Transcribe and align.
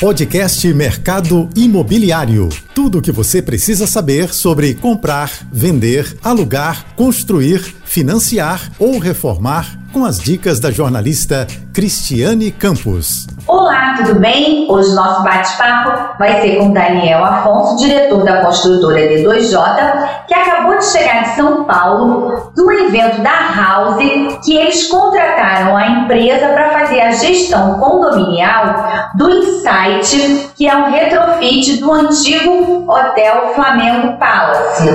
Podcast 0.00 0.66
Mercado 0.72 1.50
Imobiliário. 1.54 2.48
Tudo 2.74 2.98
o 2.98 3.02
que 3.02 3.12
você 3.12 3.42
precisa 3.42 3.86
saber 3.86 4.32
sobre 4.32 4.72
comprar, 4.72 5.30
vender, 5.52 6.16
alugar, 6.22 6.94
construir, 6.96 7.60
financiar 7.84 8.72
ou 8.78 8.98
reformar 8.98 9.78
com 9.92 10.06
as 10.06 10.18
dicas 10.18 10.58
da 10.58 10.70
jornalista 10.70 11.46
Cristiane 11.80 12.52
Campos. 12.52 13.26
Olá, 13.46 13.94
tudo 13.96 14.20
bem? 14.20 14.70
Hoje 14.70 14.94
nosso 14.94 15.22
bate-papo 15.22 16.18
vai 16.18 16.42
ser 16.42 16.56
com 16.56 16.74
Daniel 16.74 17.24
Afonso, 17.24 17.82
diretor 17.82 18.22
da 18.22 18.44
construtora 18.44 19.00
D2J, 19.00 20.26
que 20.28 20.34
acabou 20.34 20.76
de 20.76 20.84
chegar 20.84 21.22
de 21.22 21.30
São 21.30 21.64
Paulo 21.64 22.52
do 22.54 22.70
evento 22.70 23.22
da 23.22 23.54
House, 23.56 23.96
que 24.44 24.58
eles 24.58 24.88
contrataram 24.88 25.74
a 25.74 25.88
empresa 25.88 26.48
para 26.48 26.68
fazer 26.68 27.00
a 27.00 27.12
gestão 27.12 27.78
condominial 27.78 29.10
do 29.16 29.30
Insight, 29.30 30.50
que 30.54 30.68
é 30.68 30.76
um 30.76 30.90
retrofit 30.90 31.78
do 31.78 31.90
antigo 31.90 32.92
Hotel 32.92 33.54
Flamengo 33.54 34.18
Palace, 34.18 34.86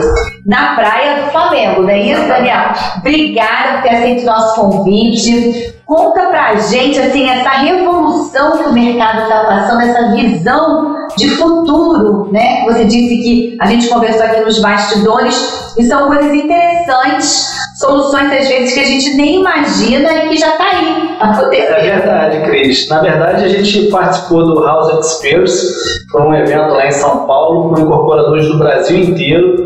na 0.46 0.76
Praia 0.76 1.24
do 1.24 1.32
Flamengo, 1.32 1.82
não 1.82 1.90
é 1.90 2.00
isso, 2.00 2.28
Daniel? 2.28 2.74
Obrigada 2.98 3.74
por 3.74 3.82
ter 3.82 3.96
aceito 3.96 4.22
o 4.22 4.26
nosso 4.28 4.62
convite. 4.62 5.75
Conta 5.86 6.30
pra 6.30 6.56
gente 6.56 7.00
assim 7.00 7.30
essa 7.30 7.50
revolução 7.50 8.58
que 8.58 8.70
o 8.70 8.74
mercado 8.74 9.22
está 9.22 9.44
passando, 9.44 9.82
essa 9.82 10.12
visão 10.16 11.08
de 11.16 11.30
futuro, 11.36 12.32
né? 12.32 12.64
Você 12.66 12.86
disse 12.86 13.18
que 13.18 13.58
a 13.62 13.68
gente 13.68 13.88
conversou 13.88 14.24
aqui 14.24 14.42
nos 14.42 14.60
bastidores 14.60 15.76
e 15.78 15.84
são 15.84 16.08
coisas 16.08 16.34
interessantes, 16.34 17.48
soluções 17.76 18.32
às 18.32 18.48
vezes 18.48 18.74
que 18.74 18.80
a 18.80 18.86
gente 18.86 19.14
nem 19.16 19.42
imagina 19.42 20.12
e 20.12 20.30
que 20.30 20.38
já 20.38 20.50
está. 20.50 20.75
É 21.20 21.82
verdade, 21.82 22.42
Cris. 22.42 22.90
Na 22.90 23.02
verdade, 23.02 23.46
a 23.46 23.48
gente 23.48 23.90
participou 23.90 24.44
do 24.46 24.64
House 24.64 25.06
Experience, 25.06 25.74
foi 26.12 26.22
um 26.22 26.34
evento 26.34 26.74
lá 26.74 26.88
em 26.88 26.92
São 26.92 27.26
Paulo 27.26 27.70
com 27.70 27.82
incorporadores 27.82 28.48
do 28.48 28.58
Brasil 28.58 28.98
inteiro, 29.00 29.66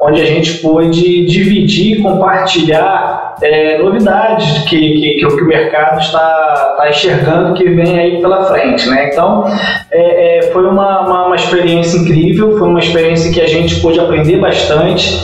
onde 0.00 0.20
a 0.20 0.26
gente 0.26 0.58
pôde 0.58 1.26
dividir 1.26 2.02
compartilhar 2.02 3.36
é, 3.42 3.78
novidades 3.78 4.64
que, 4.64 4.78
que, 4.78 5.14
que, 5.18 5.26
o 5.26 5.46
mercado 5.46 6.00
está, 6.00 6.72
está 6.72 6.90
enxergando 6.90 7.54
que 7.54 7.64
vem 7.64 7.98
aí 7.98 8.20
pela 8.20 8.44
frente. 8.44 8.88
Né? 8.88 9.10
Então, 9.10 9.44
é, 9.90 10.38
é, 10.38 10.42
foi 10.52 10.66
uma, 10.66 11.00
uma, 11.06 11.26
uma 11.26 11.36
experiência 11.36 11.98
incrível, 11.98 12.58
foi 12.58 12.68
uma 12.68 12.80
experiência 12.80 13.32
que 13.32 13.40
a 13.40 13.46
gente 13.46 13.80
pôde 13.80 13.98
aprender 13.98 14.38
bastante. 14.38 15.18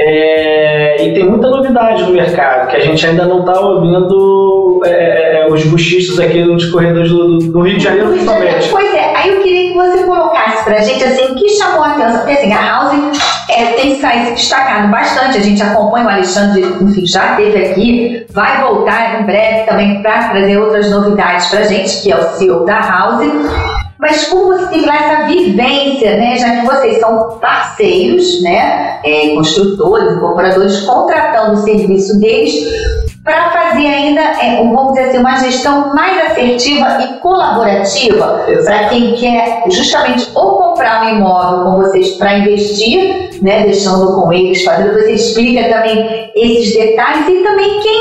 É, 0.00 1.04
e 1.04 1.12
tem 1.12 1.24
muita 1.24 1.50
novidade 1.50 2.04
no 2.04 2.12
mercado 2.12 2.68
que 2.68 2.76
a 2.76 2.80
gente 2.80 3.04
ainda 3.04 3.26
não 3.26 3.40
está 3.40 3.60
ouvindo 3.60 4.80
é, 4.84 5.40
é, 5.40 5.48
os 5.50 5.64
buchistas 5.64 6.20
aqui 6.20 6.40
nos 6.44 6.70
corredores 6.70 7.10
do, 7.10 7.38
do, 7.38 7.60
Rio 7.62 7.78
de 7.78 7.82
Janeiro, 7.82 8.10
principalmente. 8.10 8.68
Pois 8.70 8.94
é, 8.94 9.16
aí 9.16 9.34
eu 9.34 9.42
queria 9.42 9.72
que 9.72 9.76
você 9.76 10.04
colocasse 10.04 10.64
para 10.64 10.76
a 10.76 10.80
gente 10.82 11.02
assim, 11.02 11.32
o 11.32 11.34
que 11.34 11.48
chamou 11.48 11.82
a 11.82 11.88
atenção, 11.88 12.18
porque 12.18 12.30
assim, 12.30 12.52
a 12.52 12.62
House 12.62 13.18
é, 13.50 13.64
tem 13.72 13.96
se 13.96 14.30
destacado 14.34 14.88
bastante, 14.88 15.36
a 15.36 15.42
gente 15.42 15.60
acompanha 15.60 16.06
o 16.06 16.10
Alexandre, 16.10 16.62
enfim, 16.80 17.04
já 17.04 17.32
esteve 17.32 17.66
aqui, 17.66 18.26
vai 18.30 18.62
voltar 18.62 19.20
em 19.20 19.26
breve 19.26 19.66
também 19.66 20.00
para 20.00 20.28
trazer 20.28 20.58
outras 20.58 20.88
novidades 20.92 21.48
para 21.48 21.58
a 21.58 21.64
gente, 21.64 22.02
que 22.02 22.12
é 22.12 22.16
o 22.16 22.22
CEO 22.22 22.64
da 22.64 22.78
House. 22.78 23.26
Mas 23.98 24.26
como 24.28 24.46
você 24.46 24.66
teve 24.68 24.86
lá 24.86 24.96
essa 24.96 25.26
vivência, 25.26 26.16
né, 26.16 26.38
já 26.38 26.60
que 26.60 26.66
vocês 26.66 27.00
são 27.00 27.38
parceiros, 27.40 28.42
né, 28.42 29.00
é, 29.04 29.34
construtores, 29.34 30.16
incorporadores, 30.16 30.80
contratando 30.82 31.54
o 31.54 31.64
serviço 31.64 32.18
deles 32.20 32.54
para 33.24 33.50
fazer 33.50 33.86
ainda, 33.86 34.20
é, 34.20 34.56
vamos 34.56 34.92
dizer 34.92 35.08
assim, 35.08 35.18
uma 35.18 35.36
gestão 35.38 35.94
mais 35.94 36.30
assertiva 36.30 36.98
e 37.02 37.20
colaborativa 37.20 38.46
para 38.64 38.88
quem 38.88 39.14
quer 39.16 39.64
justamente 39.68 40.30
ou 40.34 40.58
comprar 40.58 41.04
um 41.04 41.16
imóvel 41.16 41.64
com 41.64 41.82
vocês 41.82 42.12
para 42.12 42.38
investir, 42.38 43.30
né, 43.42 43.64
deixando 43.64 44.14
com 44.14 44.32
eles, 44.32 44.62
fazendo, 44.62 44.94
você 44.94 45.12
explica 45.12 45.68
também 45.68 46.30
esses 46.36 46.72
detalhes 46.72 47.28
e 47.28 47.42
também 47.42 47.80
quem 47.80 47.98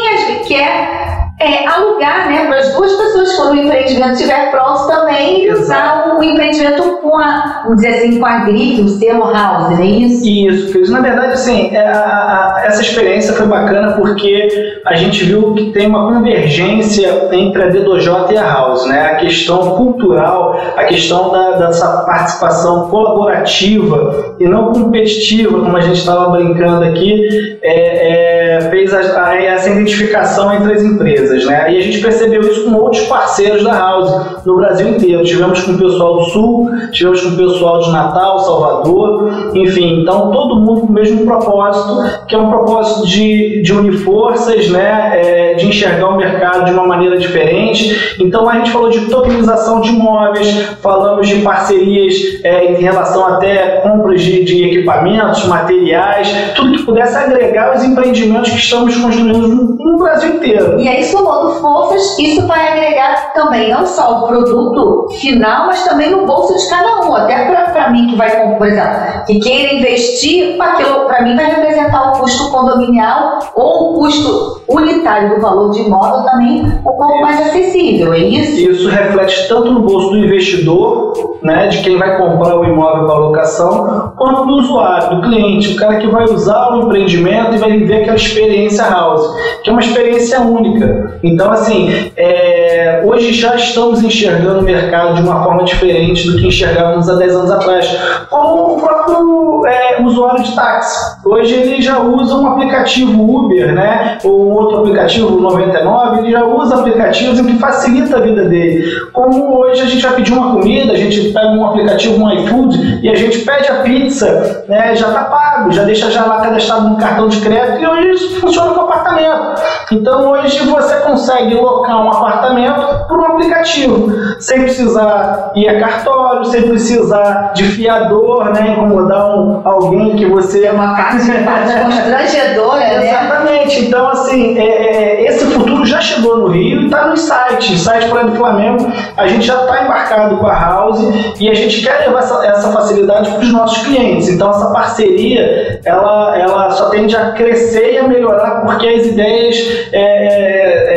quer 0.47 1.06
é, 1.39 1.67
alugar 1.67 2.29
né, 2.29 2.47
para 2.47 2.57
as 2.57 2.73
duas 2.73 2.91
pessoas 2.93 3.35
quando 3.35 3.51
o 3.51 3.55
empreendimento 3.57 4.13
estiver 4.13 4.49
pronto 4.49 4.87
também 4.87 5.51
usar 5.53 6.17
o 6.17 6.23
empreendimento 6.23 6.97
com 6.97 7.15
a, 7.15 7.61
vamos 7.63 7.77
dizer 7.77 7.89
assim, 7.89 8.19
com 8.19 8.25
a 8.25 8.39
grife, 8.39 8.81
o 8.81 8.89
selo 8.89 9.31
house, 9.31 9.69
não 9.69 9.79
é 9.79 9.85
isso? 9.85 10.27
Isso, 10.27 10.71
Cris. 10.71 10.89
Na 10.89 10.99
verdade, 10.99 11.33
assim, 11.33 11.69
é, 11.75 11.87
a, 11.87 12.55
a, 12.55 12.63
essa 12.65 12.81
experiência 12.81 13.33
foi 13.33 13.45
bacana 13.45 13.93
porque 13.93 14.47
a 14.85 14.95
gente 14.95 15.25
viu 15.25 15.53
que 15.53 15.71
tem 15.71 15.87
uma 15.87 16.11
convergência 16.11 17.29
entre 17.31 17.63
a 17.63 17.69
D2J 17.69 18.31
e 18.31 18.37
a 18.37 18.43
House, 18.43 18.87
né? 18.87 19.11
A 19.11 19.15
questão 19.15 19.75
cultural, 19.75 20.59
a 20.75 20.83
questão 20.85 21.31
da, 21.31 21.51
dessa 21.51 22.03
participação 22.03 22.89
colaborativa 22.89 24.35
e 24.39 24.47
não 24.47 24.71
competitiva, 24.71 25.59
como 25.59 25.77
a 25.77 25.81
gente 25.81 25.99
estava 25.99 26.31
brincando 26.31 26.83
aqui, 26.83 27.59
é, 27.61 28.55
é, 28.55 28.61
fez 28.71 28.91
a, 28.93 29.35
essa 29.35 29.69
identificação 29.69 30.53
entre 30.53 30.73
as 30.73 30.81
empresas 30.81 31.26
empresas, 31.27 31.45
né? 31.45 31.73
E 31.73 31.77
a 31.77 31.81
gente 31.81 31.99
percebeu 31.99 32.41
isso 32.41 32.63
com 32.65 32.75
outros 32.75 33.03
parceiros 33.03 33.63
da 33.63 33.77
House 33.77 34.45
no 34.45 34.55
Brasil 34.55 34.87
inteiro. 34.89 35.23
Tivemos 35.23 35.61
com 35.61 35.73
o 35.73 35.77
pessoal 35.77 36.17
do 36.17 36.23
Sul, 36.25 36.69
tivemos 36.91 37.21
com 37.21 37.29
o 37.29 37.37
pessoal 37.37 37.79
de 37.79 37.91
Natal, 37.91 38.39
Salvador, 38.39 39.51
enfim. 39.53 40.01
Então, 40.01 40.31
todo 40.31 40.59
mundo 40.59 40.81
com 40.81 40.87
o 40.87 40.91
mesmo 40.91 41.25
propósito, 41.25 42.25
que 42.27 42.35
é 42.35 42.37
um 42.37 42.49
propósito 42.49 43.07
de, 43.07 43.61
de 43.61 43.73
unir 43.73 43.97
forças, 43.99 44.69
né? 44.69 45.11
É, 45.15 45.53
de 45.55 45.67
enxergar 45.67 46.09
o 46.09 46.17
mercado 46.17 46.65
de 46.65 46.71
uma 46.71 46.85
maneira 46.85 47.17
diferente. 47.17 48.15
Então, 48.19 48.49
a 48.49 48.55
gente 48.55 48.71
falou 48.71 48.89
de 48.89 49.01
tokenização 49.01 49.81
de 49.81 49.89
imóveis, 49.89 50.47
falamos 50.81 51.27
de 51.27 51.41
parcerias 51.41 52.13
é, 52.43 52.71
em 52.71 52.81
relação 52.81 53.25
até 53.25 53.81
compras 53.81 54.21
de, 54.21 54.43
de 54.43 54.63
equipamentos, 54.63 55.45
materiais, 55.45 56.53
tudo 56.55 56.77
que 56.77 56.83
pudesse 56.83 57.15
agregar 57.15 57.75
os 57.75 57.83
empreendimentos 57.83 58.51
que 58.51 58.57
estamos 58.57 58.95
construindo 58.95 59.47
no, 59.47 59.75
no 59.77 59.97
Brasil 59.97 60.35
inteiro. 60.35 60.79
E 60.79 60.87
aí, 60.87 61.03
somando 61.17 61.51
forças, 61.59 62.17
isso 62.19 62.45
vai 62.47 62.71
agregar 62.73 63.33
também 63.33 63.71
não 63.71 63.85
só 63.85 64.19
o 64.19 64.27
produto 64.27 65.07
final, 65.19 65.67
mas 65.67 65.83
também 65.83 66.11
no 66.11 66.25
bolso 66.25 66.57
de 66.57 66.69
cada 66.69 67.07
um. 67.07 67.15
Até 67.15 67.45
para 67.45 67.89
mim 67.91 68.07
que 68.07 68.15
vai, 68.15 68.29
por 68.57 68.67
exemplo, 68.67 69.25
que 69.25 69.39
queira 69.39 69.73
investir, 69.73 70.61
aquilo 70.61 71.05
para 71.05 71.23
mim 71.23 71.35
vai 71.35 71.45
representar 71.45 72.11
o 72.11 72.19
custo 72.19 72.51
condominial 72.51 73.39
ou 73.55 73.91
o 73.91 73.99
custo 73.99 74.61
unitário 74.67 75.35
do 75.35 75.41
valor 75.41 75.71
de 75.71 75.81
imóvel 75.81 76.23
também 76.23 76.63
um 76.63 76.83
pouco 76.83 77.21
mais 77.21 77.39
acessível, 77.41 78.13
é 78.13 78.19
isso? 78.19 78.69
Isso 78.69 78.89
reflete 78.89 79.47
tanto 79.47 79.71
no 79.71 79.81
bolso 79.81 80.09
do 80.09 80.17
investidor, 80.17 81.37
né, 81.41 81.67
de 81.67 81.81
quem 81.81 81.97
vai 81.97 82.17
comprar 82.17 82.59
o 82.59 82.65
imóvel 82.65 83.05
para 83.05 83.17
locação, 83.17 84.13
quanto 84.17 84.45
do 84.45 84.53
usuário, 84.55 85.15
do 85.15 85.21
cliente, 85.21 85.73
o 85.73 85.75
cara 85.77 85.97
que 85.97 86.07
vai 86.07 86.25
usar 86.25 86.73
o 86.73 86.81
empreendimento 86.81 87.55
e 87.55 87.57
vai 87.57 87.71
viver 87.71 88.01
aquela 88.01 88.17
experiência 88.17 88.83
house, 88.83 89.25
que 89.63 89.69
é 89.69 89.73
uma 89.73 89.81
experiência 89.81 90.41
única. 90.41 91.06
Então, 91.23 91.51
assim, 91.51 92.11
é, 92.15 92.66
hoje 93.05 93.33
já 93.33 93.55
estamos 93.55 94.01
enxergando 94.03 94.59
o 94.59 94.63
mercado 94.63 95.15
de 95.15 95.21
uma 95.21 95.43
forma 95.43 95.63
diferente 95.63 96.29
do 96.29 96.37
que 96.37 96.47
enxergávamos 96.47 97.09
há 97.09 97.15
10 97.15 97.35
anos 97.35 97.51
atrás. 97.51 97.97
Como 98.29 98.75
o 98.75 98.81
próprio 98.81 99.65
é, 99.65 100.01
usuário 100.01 100.43
de 100.43 100.55
táxi. 100.55 101.17
Hoje 101.25 101.53
ele 101.53 101.81
já 101.81 101.99
usa 101.99 102.35
um 102.35 102.47
aplicativo 102.47 103.21
Uber, 103.21 103.73
né? 103.73 104.17
Ou 104.23 104.47
um 104.47 104.53
outro 104.53 104.79
aplicativo 104.79 105.39
99, 105.39 106.19
ele 106.19 106.31
já 106.31 106.45
usa 106.45 106.75
aplicativos 106.75 107.39
que 107.41 107.57
facilita 107.57 108.17
a 108.17 108.21
vida 108.21 108.45
dele. 108.45 108.85
Como 109.13 109.59
hoje 109.59 109.81
a 109.81 109.85
gente 109.85 110.01
vai 110.01 110.15
pedir 110.15 110.33
uma 110.33 110.53
comida, 110.53 110.93
a 110.93 110.97
gente 110.97 111.33
pega 111.33 111.47
um 111.47 111.65
aplicativo, 111.65 112.23
um 112.23 112.31
iFood, 112.31 112.99
e 113.01 113.09
a 113.09 113.15
gente 113.15 113.39
pede 113.39 113.69
a 113.69 113.75
pizza, 113.75 114.65
né? 114.67 114.95
Já 114.95 115.07
está 115.07 115.23
pago, 115.25 115.71
já 115.71 115.83
deixa 115.83 116.11
já 116.11 116.25
lá 116.25 116.41
cadastrado 116.41 116.89
no 116.89 116.97
cartão 116.97 117.27
de 117.27 117.39
crédito, 117.41 117.81
e 117.81 117.87
hoje 117.87 118.09
isso 118.09 118.39
funciona 118.39 118.73
com 118.73 118.81
apartamento. 118.81 119.61
Então 119.91 120.31
hoje 120.31 120.59
você 120.59 120.95
consegue 120.97 121.53
locar 121.55 122.05
um 122.05 122.09
apartamento 122.09 122.66
por 122.73 123.19
um 123.19 123.25
aplicativo, 123.25 124.11
sem 124.39 124.61
precisar 124.61 125.51
ir 125.55 125.67
a 125.67 125.79
cartório, 125.79 126.45
sem 126.45 126.63
precisar 126.63 127.53
de 127.53 127.63
fiador, 127.63 128.51
né, 128.53 128.71
incomodar 128.71 129.37
um, 129.37 129.61
alguém 129.63 130.15
que 130.15 130.25
você... 130.25 130.65
É 130.65 130.71
uma 130.71 130.95
constrangedora, 131.11 132.79
né? 132.79 133.09
Exatamente. 133.09 133.85
Então, 133.85 134.09
assim, 134.09 134.57
é, 134.57 134.63
é, 134.65 135.25
esse 135.27 135.45
futuro 135.45 135.85
já 135.85 136.01
chegou 136.01 136.37
no 136.37 136.47
Rio 136.47 136.81
e 136.81 136.85
está 136.85 137.07
nos 137.07 137.21
sites. 137.21 137.81
Site 137.81 138.09
Praia 138.09 138.27
do 138.27 138.35
Flamengo, 138.35 138.91
a 139.15 139.27
gente 139.27 139.45
já 139.45 139.61
está 139.61 139.83
embarcado 139.83 140.37
com 140.37 140.47
a 140.47 140.53
House 140.53 140.99
e 141.39 141.49
a 141.49 141.53
gente 141.53 141.81
quer 141.81 141.99
levar 141.99 142.19
essa, 142.19 142.45
essa 142.45 142.71
facilidade 142.71 143.31
para 143.31 143.41
os 143.41 143.51
nossos 143.53 143.85
clientes. 143.85 144.27
Então, 144.29 144.49
essa 144.49 144.71
parceria, 144.71 145.79
ela, 145.85 146.37
ela 146.37 146.71
só 146.71 146.89
tende 146.89 147.15
a 147.15 147.31
crescer 147.31 147.93
e 147.93 147.97
a 147.99 148.07
melhorar 148.07 148.61
porque 148.65 148.87
as 148.87 149.05
ideias... 149.05 149.55
É, 149.93 150.07
é, 150.17 150.96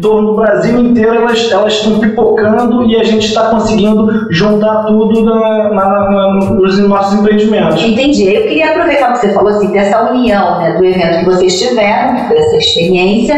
torno 0.00 0.28
do 0.28 0.36
Brasil 0.36 0.78
inteiro 0.78 1.14
elas, 1.14 1.50
elas 1.50 1.74
estão 1.74 1.98
pipocando 1.98 2.86
e 2.86 2.96
a 2.96 3.04
gente 3.04 3.26
está 3.26 3.50
conseguindo 3.50 4.32
juntar 4.32 4.84
tudo 4.84 5.24
na, 5.24 5.68
na, 5.72 6.10
na, 6.10 6.32
nos 6.52 6.78
nossos 6.78 7.20
empreendimentos. 7.20 7.82
Entendi. 7.82 8.34
Eu 8.34 8.42
queria 8.42 8.70
aproveitar 8.70 9.10
o 9.10 9.12
que 9.14 9.20
você 9.20 9.32
falou 9.32 9.50
assim, 9.50 9.72
dessa 9.72 10.10
união 10.10 10.58
né, 10.58 10.76
do 10.76 10.84
evento 10.84 11.18
que 11.20 11.24
vocês 11.24 11.58
tiveram, 11.58 12.16
essa 12.16 12.56
experiência, 12.56 13.36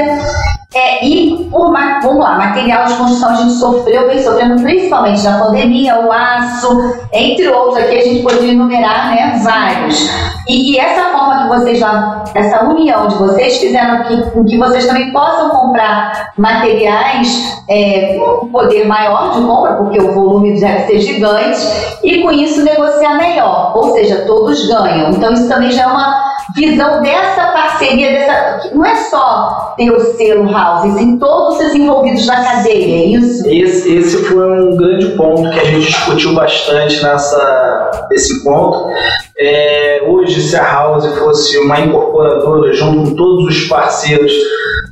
É, 0.74 1.04
e 1.04 1.48
por, 1.50 1.70
vamos 2.02 2.18
lá, 2.18 2.38
material 2.38 2.86
de 2.86 2.94
construção 2.94 3.30
a 3.30 3.34
gente 3.34 3.52
sofreu, 3.52 4.08
vem 4.08 4.22
sofrendo 4.22 4.62
principalmente 4.62 5.22
na 5.22 5.38
pandemia, 5.38 6.00
o 6.00 6.10
aço, 6.10 6.94
entre 7.12 7.46
outros 7.48 7.76
aqui 7.84 7.98
a 7.98 8.04
gente 8.04 8.22
poderia 8.22 8.52
enumerar 8.52 9.10
né, 9.10 9.40
vários. 9.44 10.08
E, 10.48 10.72
e 10.72 10.78
essa 10.78 11.10
forma 11.10 11.42
que 11.42 11.48
vocês 11.48 11.80
lá, 11.80 12.24
essa 12.34 12.64
união 12.64 13.06
de 13.06 13.16
vocês 13.16 13.58
fizeram 13.58 14.04
que, 14.04 14.30
com 14.30 14.44
que 14.44 14.56
vocês 14.56 14.86
também 14.86 15.12
possam 15.12 15.50
comprar 15.50 16.32
materiais 16.38 17.62
é, 17.68 18.18
com 18.18 18.48
poder 18.48 18.86
maior 18.86 19.34
de 19.34 19.42
compra, 19.42 19.74
porque 19.74 20.00
o 20.00 20.12
volume 20.14 20.58
deve 20.58 20.86
ser 20.86 21.00
gigante, 21.00 21.60
e 22.02 22.22
com 22.22 22.30
isso 22.30 22.64
negociar 22.64 23.18
melhor, 23.18 23.76
ou 23.76 23.92
seja, 23.92 24.24
todos 24.26 24.66
ganham. 24.66 25.10
Então 25.10 25.34
isso 25.34 25.48
também 25.48 25.70
já 25.70 25.82
é 25.82 25.86
uma 25.86 26.31
visão 26.54 27.02
dessa 27.02 27.46
parceria, 27.52 28.12
dessa, 28.12 28.74
não 28.74 28.84
é 28.84 28.96
só 29.04 29.74
ter 29.76 29.90
o 29.90 30.00
selo 30.16 30.50
House, 30.50 30.94
sim 30.94 31.18
todos 31.18 31.60
os 31.60 31.74
envolvidos 31.74 32.26
na 32.26 32.42
cadeia, 32.42 33.02
é 33.02 33.06
isso? 33.06 33.48
Esse, 33.48 33.94
esse 33.94 34.24
foi 34.24 34.50
um 34.50 34.76
grande 34.76 35.06
ponto 35.16 35.50
que 35.50 35.60
a 35.60 35.64
gente 35.64 35.86
discutiu 35.86 36.34
bastante 36.34 37.02
nessa, 37.02 38.06
nesse 38.10 38.42
ponto. 38.44 38.88
É, 39.42 40.02
hoje, 40.06 40.40
se 40.40 40.56
a 40.56 40.62
House 40.62 41.18
fosse 41.18 41.58
uma 41.58 41.80
incorporadora 41.80 42.72
junto 42.72 43.10
com 43.10 43.16
todos 43.16 43.56
os 43.56 43.64
parceiros 43.68 44.32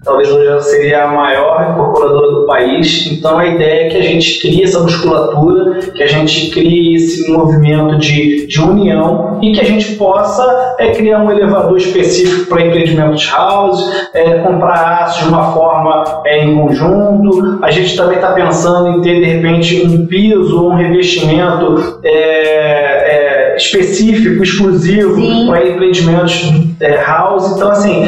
talvez 0.05 0.31
hoje 0.31 0.47
ela 0.47 0.61
seria 0.61 1.05
a 1.05 1.09
maior 1.09 1.71
incorporadora 1.71 2.33
do 2.33 2.47
país. 2.47 3.07
Então 3.13 3.39
a 3.39 3.47
ideia 3.47 3.87
é 3.87 3.89
que 3.91 3.97
a 3.97 4.03
gente 4.03 4.41
crie 4.41 4.63
essa 4.63 4.81
musculatura, 4.81 5.81
que 5.81 6.03
a 6.03 6.07
gente 6.07 6.51
crie 6.51 6.97
esse 6.97 7.31
movimento 7.31 7.99
de, 7.99 8.47
de 8.47 8.61
união 8.61 9.39
e 9.43 9.53
que 9.53 9.61
a 9.61 9.65
gente 9.65 9.97
possa 9.97 10.77
é, 10.79 10.93
criar 10.93 11.23
um 11.23 11.31
elevador 11.31 11.77
específico 11.77 12.49
para 12.49 12.67
empreendimentos 12.67 13.31
house, 13.31 14.09
é, 14.15 14.39
comprar 14.39 15.03
aços 15.03 15.25
de 15.25 15.29
uma 15.29 15.53
forma 15.53 16.23
é, 16.25 16.45
em 16.45 16.57
conjunto. 16.57 17.59
A 17.63 17.71
gente 17.71 17.97
também 17.97 18.17
está 18.17 18.33
pensando 18.33 18.89
em 18.89 19.03
ter 19.03 19.21
de 19.21 19.25
repente 19.25 19.87
um 19.87 20.07
piso 20.07 20.71
um 20.71 20.75
revestimento 20.75 22.01
é, 22.03 23.50
é, 23.51 23.57
específico, 23.57 24.43
exclusivo 24.43 25.17
para 25.47 25.69
empreendimentos 25.69 26.53
é, 26.81 26.97
house. 26.97 27.57
Então 27.57 27.71
assim, 27.71 28.05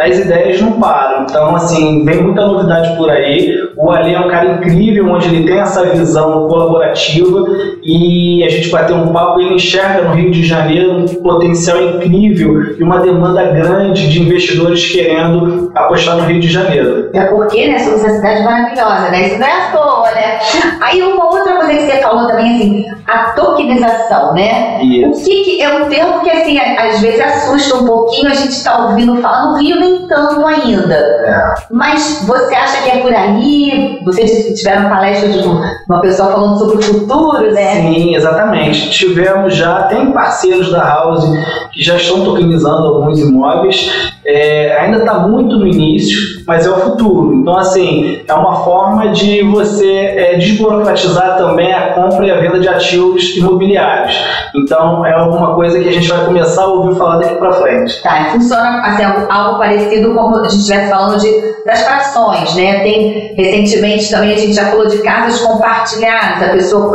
as 0.00 0.18
ideias 0.18 0.60
não 0.60 0.72
param. 0.80 1.24
Então, 1.24 1.54
assim, 1.54 2.04
vem 2.04 2.22
muita 2.22 2.46
novidade 2.46 2.96
por 2.96 3.10
aí. 3.10 3.54
O 3.76 3.90
Ali 3.90 4.14
é 4.14 4.20
um 4.20 4.28
cara 4.28 4.52
incrível, 4.52 5.06
onde 5.08 5.28
ele 5.28 5.46
tem 5.46 5.60
essa 5.60 5.84
visão 5.86 6.48
colaborativa 6.48 7.44
e 7.82 8.42
a 8.44 8.48
gente 8.48 8.68
vai 8.68 8.86
ter 8.86 8.94
um 8.94 9.12
papo. 9.12 9.40
Ele 9.40 9.54
enxerga 9.54 10.02
no 10.02 10.14
Rio 10.14 10.30
de 10.30 10.44
Janeiro 10.44 10.92
um 10.92 11.06
potencial 11.06 11.80
incrível 11.82 12.76
e 12.78 12.82
uma 12.82 13.00
demanda 13.00 13.44
grande 13.44 14.10
de 14.10 14.22
investidores 14.22 14.90
querendo 14.90 15.70
apostar 15.74 16.16
no 16.16 16.24
Rio 16.24 16.40
de 16.40 16.48
Janeiro. 16.48 17.10
É 17.12 17.24
porque, 17.26 17.68
né, 17.68 17.78
somos 17.78 18.02
uma 18.02 18.10
cidade 18.10 18.42
maravilhosa, 18.42 19.10
né? 19.10 19.26
Isso 19.26 19.38
não 19.38 19.46
é 19.46 19.52
à 19.52 19.70
toa, 19.70 20.10
né? 20.12 20.38
Aí 20.80 21.02
uma 21.02 21.26
outra 21.26 21.54
coisa 21.54 21.74
que 21.74 21.86
você 21.86 21.96
falou 21.98 22.26
também, 22.26 22.56
assim, 22.56 22.84
a 23.10 23.32
tokenização, 23.32 24.32
né? 24.34 24.82
Isso. 24.82 25.20
O 25.20 25.24
que, 25.24 25.44
que 25.44 25.62
é 25.62 25.82
um 25.82 25.88
termo 25.88 26.20
que, 26.20 26.30
assim, 26.30 26.58
às 26.58 27.00
vezes 27.00 27.20
assusta 27.20 27.76
um 27.76 27.86
pouquinho, 27.86 28.28
a 28.30 28.34
gente 28.34 28.52
está 28.52 28.86
ouvindo 28.86 29.20
falar 29.20 29.46
no 29.46 29.58
Rio 29.58 29.80
nem 29.80 30.06
tanto 30.06 30.46
ainda. 30.46 30.94
É. 30.94 31.54
Mas 31.70 32.24
você 32.26 32.54
acha 32.54 32.82
que 32.82 32.90
é 32.90 33.00
por 33.00 33.12
aí? 33.12 34.00
Você 34.04 34.24
disse 34.24 34.48
que 34.48 34.54
tiveram 34.54 34.88
palestras 34.88 35.34
de 35.34 35.48
uma 35.48 36.00
pessoa 36.00 36.32
falando 36.32 36.58
sobre 36.58 36.76
o 36.78 36.82
futuro, 36.82 37.52
né? 37.52 37.74
Sim, 37.82 38.14
exatamente. 38.14 38.90
Tivemos 38.90 39.56
já, 39.56 39.84
tem 39.84 40.12
parceiros 40.12 40.70
da 40.70 40.82
House 40.82 41.24
que 41.72 41.82
já 41.82 41.96
estão 41.96 42.24
tokenizando 42.24 42.86
alguns 42.86 43.18
imóveis. 43.18 43.90
É, 44.30 44.78
ainda 44.78 44.98
está 44.98 45.14
muito 45.14 45.56
no 45.56 45.66
início, 45.66 46.42
mas 46.46 46.66
é 46.66 46.70
o 46.70 46.76
futuro. 46.76 47.34
Então, 47.34 47.56
assim, 47.56 48.20
é 48.26 48.34
uma 48.34 48.64
forma 48.64 49.08
de 49.08 49.42
você 49.42 49.92
é, 49.92 50.36
desburocratizar 50.36 51.36
também 51.36 51.72
a 51.72 51.94
compra 51.94 52.26
e 52.26 52.30
a 52.30 52.38
venda 52.38 52.60
de 52.60 52.68
ativos 52.68 53.36
imobiliários. 53.36 54.16
Então, 54.54 55.04
é 55.04 55.12
alguma 55.12 55.54
coisa 55.54 55.80
que 55.80 55.88
a 55.88 55.92
gente 55.92 56.08
vai 56.08 56.24
começar 56.24 56.62
a 56.62 56.66
ouvir 56.66 56.96
falar 56.96 57.18
daqui 57.18 57.34
para 57.34 57.52
frente. 57.52 58.02
Tá, 58.02 58.26
funciona 58.32 58.82
assim, 58.84 59.04
algo 59.28 59.58
parecido 59.58 60.14
como 60.14 60.36
a 60.36 60.44
gente 60.44 60.58
estivesse 60.58 60.90
falando 60.90 61.20
de, 61.20 61.64
das 61.66 61.82
frações, 61.82 62.54
né? 62.54 62.80
Tem, 62.80 63.34
recentemente 63.36 64.10
também 64.10 64.34
a 64.34 64.38
gente 64.38 64.54
já 64.54 64.66
falou 64.66 64.86
de 64.86 64.98
casas 64.98 65.40
compartilhadas, 65.40 66.48
a 66.48 66.52
pessoa 66.52 66.92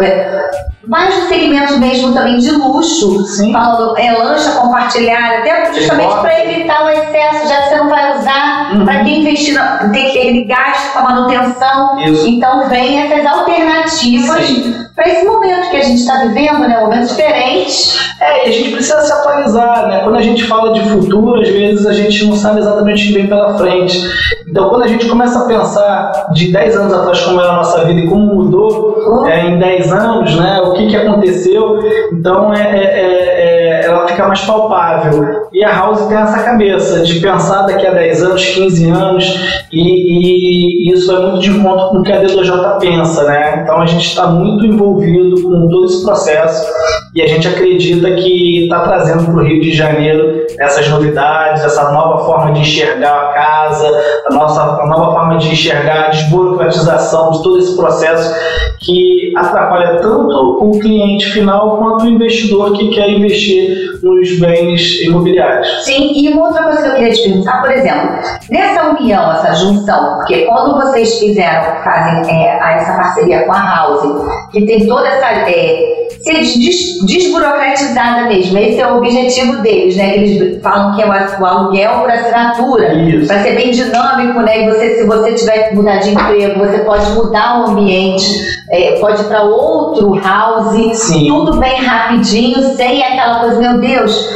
mais 0.88 1.16
no 1.16 1.28
segmento 1.28 1.80
mesmo 1.80 2.14
também 2.14 2.38
de 2.38 2.52
luxo, 2.52 3.26
Sim. 3.26 3.52
falando 3.52 3.98
é 3.98 4.12
lancha 4.12 4.52
compartilhada, 4.52 5.40
até 5.40 5.74
justamente 5.74 6.16
para 6.16 6.46
evitar 6.46 6.86
o 6.86 6.90
excesso, 6.90 7.48
já 7.48 7.62
que 7.62 7.70
você 7.70 7.78
não 7.78 7.90
vai 7.90 8.18
usar, 8.18 8.72
uhum. 8.74 8.86
para 8.86 9.04
quem 9.04 9.22
investir, 9.22 9.60
tem 9.92 10.10
aquele 10.10 10.44
gasto 10.46 10.94
com 10.94 11.00
a 11.00 11.04
manutenção. 11.04 12.00
Isso. 12.06 12.28
Então 12.28 12.70
vem 12.70 13.02
essas 13.02 13.26
alternativas 13.26 14.86
para 14.96 15.10
esse 15.10 15.26
momento 15.26 15.70
que 15.70 15.76
a 15.76 15.84
gente 15.84 16.00
está 16.00 16.24
vivendo, 16.24 16.60
né? 16.60 16.80
Um 16.80 16.84
momento 16.84 17.10
diferente. 17.10 18.16
É, 18.22 18.48
e 18.48 18.50
a 18.50 18.52
gente 18.52 18.72
precisa 18.72 19.02
se 19.02 19.12
atualizar, 19.12 19.88
né? 19.88 20.00
Quando 20.04 20.16
a 20.16 20.22
gente 20.22 20.46
fala 20.46 20.72
de 20.72 20.90
futuro, 20.90 21.42
às 21.42 21.50
vezes 21.50 21.86
a 21.86 21.92
gente 21.92 22.26
não 22.26 22.36
sabe 22.36 22.60
exatamente 22.60 23.04
o 23.04 23.08
que 23.08 23.14
vem 23.14 23.28
pela 23.28 23.58
frente. 23.58 24.02
Então, 24.48 24.70
quando 24.70 24.84
a 24.84 24.88
gente 24.88 25.06
começa 25.08 25.40
a 25.40 25.46
pensar 25.46 26.30
de 26.32 26.52
10 26.52 26.78
anos 26.78 26.94
atrás 26.94 27.20
como 27.22 27.42
era 27.42 27.50
a 27.50 27.56
nossa 27.58 27.84
vida 27.84 28.00
e 28.00 28.08
como 28.08 28.36
mudou 28.36 28.96
uhum. 29.06 29.28
é, 29.28 29.48
em 29.48 29.60
10 29.60 29.92
anos, 29.92 30.36
né? 30.38 30.62
O 30.76 30.78
que, 30.78 30.88
que 30.88 30.96
aconteceu, 30.98 31.80
então 32.12 32.54
é, 32.54 32.60
é, 32.60 33.65
é, 33.65 33.65
é, 33.76 33.86
ela 33.86 34.08
fica 34.08 34.28
mais 34.28 34.42
palpável. 34.42 35.48
E 35.52 35.64
a 35.64 35.74
House 35.76 36.06
tem 36.08 36.18
essa 36.18 36.44
cabeça 36.44 37.02
de 37.02 37.20
pensar 37.20 37.64
daqui 37.64 37.86
a 37.86 37.92
10 37.92 38.24
anos, 38.24 38.46
15 38.46 38.90
anos, 38.90 39.66
e, 39.72 40.90
e 40.90 40.94
isso 40.94 41.12
é 41.12 41.20
muito 41.20 41.40
de 41.40 41.50
encontro 41.50 41.90
com 41.90 41.98
o 42.00 42.04
que 42.04 42.12
a 42.12 42.22
D2J 42.22 42.80
pensa, 42.80 43.24
né? 43.24 43.62
Então 43.64 43.82
a 43.82 43.86
gente 43.86 44.08
está 44.08 44.28
muito 44.28 44.66
envolvido 44.66 45.42
com 45.42 45.68
todo 45.68 45.86
esse 45.86 46.04
processo 46.04 46.66
e 47.14 47.22
a 47.22 47.28
gente 47.28 47.48
acredita 47.48 48.12
que 48.12 48.64
está 48.64 48.82
trazendo 48.82 49.26
para 49.26 49.36
o 49.36 49.44
Rio 49.44 49.62
de 49.62 49.72
Janeiro 49.72 50.46
essas 50.60 50.88
novidades, 50.90 51.64
essa 51.64 51.92
nova 51.92 52.26
forma 52.26 52.52
de 52.52 52.62
enxergar 52.62 53.30
a 53.30 53.34
casa, 53.34 54.04
a, 54.30 54.34
nossa, 54.34 54.62
a 54.62 54.88
nova 54.88 55.14
forma 55.14 55.38
de 55.38 55.50
enxergar 55.50 56.06
a 56.06 56.10
desburocratização 56.10 57.32
de 57.32 57.44
todo 57.44 57.60
esse 57.60 57.76
processo 57.76 58.36
que 58.80 59.34
atrapalha 59.36 60.00
tanto 60.02 60.60
o 60.62 60.80
cliente 60.80 61.26
final 61.32 61.78
quanto 61.78 62.06
o 62.06 62.10
investidor 62.10 62.74
que 62.74 62.90
quer 62.90 63.10
investir 63.10 63.65
nos 64.04 64.40
bens 64.40 65.02
imobiliários. 65.02 65.86
Sim, 65.86 66.12
e 66.16 66.30
uma 66.30 66.48
outra 66.48 66.64
coisa 66.64 66.82
que 66.82 66.88
eu 66.88 66.96
queria 66.96 67.14
te 67.14 67.24
perguntar, 67.24 67.62
por 67.62 67.72
exemplo, 67.72 68.10
nessa 68.50 68.90
união, 68.90 69.32
essa 69.32 69.56
junção, 69.56 70.16
porque 70.16 70.46
quando 70.46 70.76
vocês 70.82 71.20
fizeram, 71.20 71.84
fazem 71.84 72.32
é, 72.32 72.60
essa 72.78 72.94
parceria 72.94 73.42
com 73.44 73.52
a 73.52 73.76
House, 73.76 74.26
que 74.52 74.66
tem 74.66 74.86
toda 74.88 75.08
essa. 75.08 75.26
É, 75.50 76.06
ser 76.26 76.42
des 76.42 77.06
desburocratizada 77.06 78.28
mesmo. 78.28 78.58
Esse 78.58 78.80
é 78.82 78.88
o 78.88 78.98
objetivo 78.98 79.62
deles, 79.62 79.96
né? 79.96 80.18
Eles 80.18 80.62
falam 80.62 80.96
que 80.96 81.02
é 81.04 81.08
o 81.08 81.46
aluguel 81.46 82.02
para 82.02 82.14
assinatura, 82.16 82.92
para 83.28 83.44
ser 83.44 83.56
bem 83.56 83.70
dinâmico, 83.72 84.40
né? 84.42 84.64
E 84.64 84.72
você, 84.72 84.96
se 84.96 85.06
você 85.06 85.34
tiver 85.34 85.70
que 85.70 85.76
mudar 85.76 85.98
de 85.98 86.10
emprego, 86.10 86.60
você 86.60 86.80
pode 86.80 87.12
mudar 87.12 87.62
o 87.62 87.72
ambiente, 87.72 88.26
é, 88.72 89.00
pode 89.00 89.22
ir 89.22 89.26
para 89.26 89.44
outro 89.44 90.16
house, 90.16 90.98
Sim. 90.98 91.28
tudo 91.28 91.60
bem 91.60 91.80
rapidinho, 91.84 92.76
sem 92.76 93.04
aquela 93.04 93.42
coisa, 93.42 93.55
meu 93.60 93.80
Deus, 93.80 94.30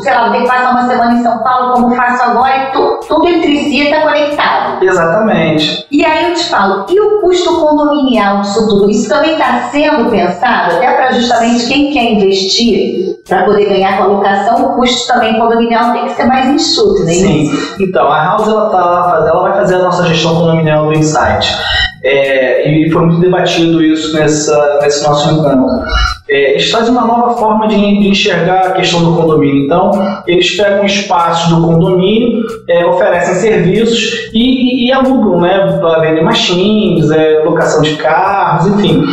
sei 0.00 0.14
lá, 0.14 0.30
que 0.32 0.46
passar 0.46 0.70
uma 0.70 0.88
semana 0.88 1.14
em 1.14 1.22
São 1.22 1.38
Paulo, 1.38 1.74
como 1.74 1.94
faço 1.94 2.22
agora, 2.22 2.56
e 2.56 2.72
tu, 2.72 3.00
tudo 3.06 3.28
entre 3.28 3.58
si 3.64 3.80
está 3.80 4.02
conectado. 4.02 4.84
Exatamente. 4.84 5.86
E 5.90 6.04
aí 6.04 6.30
eu 6.30 6.34
te 6.34 6.44
falo, 6.44 6.86
e 6.88 7.00
o 7.00 7.20
custo 7.20 7.60
condominial 7.60 8.40
disso 8.42 8.68
tudo? 8.68 8.90
Isso 8.90 9.08
também 9.08 9.32
está 9.32 9.68
sendo 9.70 10.10
pensado, 10.10 10.76
até 10.76 10.92
para 10.92 11.12
justamente 11.12 11.66
quem 11.66 11.92
quer 11.92 12.12
investir 12.12 13.16
para 13.28 13.44
poder 13.44 13.68
ganhar 13.68 13.98
com 13.98 14.04
a 14.04 14.06
locação, 14.06 14.66
o 14.66 14.76
custo 14.76 15.12
também 15.12 15.38
condominial 15.38 15.92
tem 15.92 16.04
que 16.06 16.14
ser 16.14 16.24
mais 16.24 16.48
enxuto, 16.48 17.04
né? 17.04 17.12
Sim. 17.12 17.50
Então, 17.80 18.10
a 18.10 18.24
House 18.24 18.48
ela, 18.48 18.70
tá, 18.70 19.26
ela 19.28 19.42
vai 19.42 19.54
fazer 19.54 19.76
a 19.76 19.78
nossa 19.78 20.04
gestão 20.06 20.34
condominial 20.36 20.86
do 20.86 20.92
Insight. 20.92 21.56
É, 22.04 22.70
e 22.70 22.90
foi 22.90 23.04
muito 23.04 23.20
debatido 23.20 23.82
isso 23.82 24.14
nessa, 24.14 24.78
nesse 24.80 25.02
nosso 25.02 25.28
encontro. 25.28 25.84
É, 26.28 26.52
eles 26.52 26.70
fazem 26.70 26.90
uma 26.90 27.06
nova 27.06 27.36
forma 27.36 27.68
de, 27.68 27.76
de, 27.76 28.08
enxergar 28.08 28.66
a 28.66 28.72
questão 28.72 29.04
do 29.04 29.16
condomínio. 29.16 29.64
Então, 29.64 29.92
eles 30.26 30.56
pegam 30.56 30.84
espaços 30.84 31.48
do 31.50 31.66
condomínio, 31.66 32.44
é, 32.68 32.84
oferecem 32.84 33.34
serviços 33.36 34.30
e, 34.32 34.38
e, 34.38 34.88
e 34.88 34.92
alugam, 34.92 35.40
né? 35.40 35.78
Para 35.80 36.22
machines, 36.22 37.10
é, 37.10 37.42
locação 37.44 37.80
de 37.82 37.94
carros, 37.96 38.66
enfim. 38.74 39.04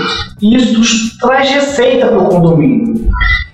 E 0.41 0.55
isso 0.55 1.17
traz 1.19 1.49
receita 1.51 2.07
para 2.07 2.19
o 2.19 2.29
condomínio. 2.29 3.09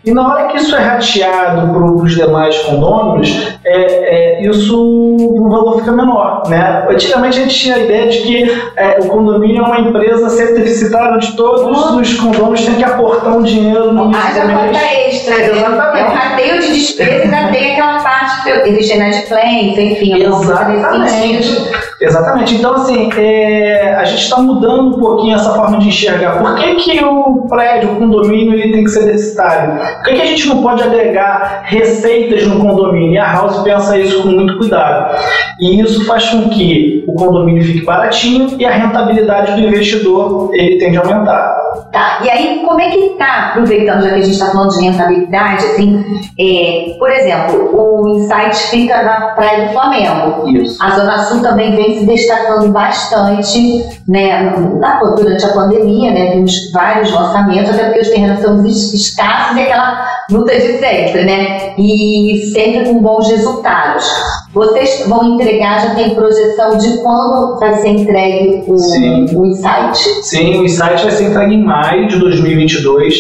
E 0.06 0.14
na 0.14 0.28
hora 0.28 0.48
que 0.48 0.58
isso 0.58 0.76
é 0.76 0.80
rateado 0.80 1.74
para 1.74 1.92
os 1.92 2.16
demais 2.16 2.58
condôminos, 2.60 3.58
é, 3.66 4.40
é, 4.40 4.48
isso 4.48 4.80
o 4.80 5.50
valor 5.50 5.80
fica 5.80 5.92
menor. 5.92 6.44
Né? 6.48 6.88
Antigamente 6.90 7.40
a 7.40 7.44
gente 7.44 7.56
tinha 7.56 7.76
a 7.76 7.80
ideia 7.80 8.10
de 8.10 8.20
que 8.20 8.62
é, 8.78 9.00
o 9.02 9.08
condomínio 9.08 9.64
é 9.64 9.68
uma 9.68 9.80
empresa 9.80 10.30
deficitária 10.54 11.16
onde 11.16 11.36
todos 11.36 11.94
os 11.96 12.14
condôminos 12.16 12.66
têm 12.66 12.76
que 12.76 12.84
aportar 12.84 13.36
um 13.36 13.44
dinheiro 13.44 13.94
no 13.94 14.06
início 14.06 14.42
do 14.42 14.48
mês. 14.48 14.60
conta 14.60 14.86
extra. 15.08 15.38
Né? 15.38 15.50
Exatamente. 15.50 16.00
É 16.00 16.06
um 16.06 16.14
rateio 16.14 16.62
de 16.62 16.74
despesa 16.74 17.24
ainda 17.24 17.52
tem 17.52 17.74
aquela 17.74 18.00
parte 18.00 18.44
que 18.44 18.70
existe 18.70 18.96
inadimplência, 18.96 19.82
enfim. 19.82 20.24
Exatamente. 20.24 21.70
Exatamente. 22.02 22.56
Então, 22.56 22.76
assim, 22.76 23.10
é, 23.18 23.96
a 23.96 24.06
gente 24.06 24.24
está 24.24 24.38
mudando 24.38 24.96
um 24.96 25.00
pouquinho 25.00 25.36
essa 25.36 25.54
forma 25.54 25.78
de 25.80 25.90
enxergar. 25.90 26.40
Por 26.40 26.56
que, 26.56 26.76
que 26.76 27.04
o 27.04 27.46
prédio, 27.48 27.92
o 27.92 27.96
condomínio, 27.98 28.54
ele 28.54 28.72
tem 28.72 28.84
que 28.84 28.90
ser 28.90 29.06
deficitário? 29.06 29.80
Por 30.00 30.06
que, 30.06 30.16
que 30.16 30.22
a 30.22 30.26
gente 30.26 30.48
não 30.48 30.62
pode 30.62 30.82
agregar 30.82 31.64
receitas 31.66 32.48
no 32.48 32.60
condomínio? 32.60 33.14
E 33.14 33.18
a 33.18 33.34
House 33.34 33.62
pensa 33.64 33.98
isso 33.98 34.24
com 34.24 34.30
muito 34.30 34.58
cuidado. 34.58 35.16
E 35.60 35.82
isso 35.82 36.06
faz 36.06 36.30
com 36.30 36.50
que 36.50 37.04
o 37.06 37.14
condomínio 37.14 37.64
fique 37.64 37.86
baratinho 37.86 38.56
e 38.58 38.66
a 38.66 38.72
rentabilidade 38.72 39.60
do 39.60 39.68
investidor 39.68 40.52
ele 40.54 40.78
tende 40.78 40.98
a 40.98 41.02
aumentar. 41.02 41.59
Tá, 41.92 42.20
e 42.24 42.30
aí 42.30 42.64
como 42.64 42.80
é 42.80 42.92
que 42.92 43.10
tá, 43.18 43.48
aproveitando 43.50 44.04
já 44.04 44.10
que 44.10 44.16
a 44.16 44.22
gente 44.22 44.34
está 44.34 44.52
falando 44.52 44.72
de 44.72 44.82
rentabilidade, 44.82 45.66
assim, 45.66 46.06
é, 46.40 46.96
por 47.00 47.10
exemplo, 47.10 47.70
o 47.74 48.08
Insight 48.16 48.56
fica 48.70 49.02
na 49.02 49.30
Praia 49.30 49.68
do 49.68 49.74
Flamengo. 49.74 50.48
Isso. 50.50 50.78
A 50.84 50.92
Zona 50.92 51.18
Sul 51.24 51.42
também 51.42 51.76
vem 51.76 52.00
se 52.00 52.06
destacando 52.06 52.72
bastante, 52.72 53.84
né, 54.08 54.54
na, 54.80 55.00
durante 55.00 55.44
a 55.44 55.54
pandemia, 55.54 56.12
né, 56.12 56.32
vimos 56.36 56.72
vários 56.72 57.12
lançamentos, 57.12 57.72
até 57.72 57.86
porque 57.86 58.02
os 58.02 58.10
terrenos 58.10 58.40
são 58.40 58.64
escassos 58.68 59.58
e 59.58 59.62
aquela 59.62 60.08
luta 60.30 60.54
de 60.54 60.78
sempre, 60.78 61.24
né, 61.24 61.74
e 61.76 62.52
sempre 62.54 62.88
com 62.88 63.02
bons 63.02 63.28
resultados. 63.30 64.08
Vocês 64.52 65.08
vão 65.08 65.36
entregar, 65.36 65.80
já 65.80 65.94
tem 65.94 66.16
projeção 66.16 66.76
de 66.78 67.04
quando 67.04 67.60
vai 67.60 67.72
ser 67.76 67.90
entregue 67.90 68.64
o, 68.68 69.40
o 69.40 69.46
Insight? 69.46 69.98
Sim, 70.24 70.60
o 70.60 70.66
Insight 70.66 71.04
vai 71.04 71.12
ser 71.12 71.26
entregue 71.26 71.54
em 71.54 71.64
maio 71.64 72.08
de 72.08 72.18
2022. 72.18 73.16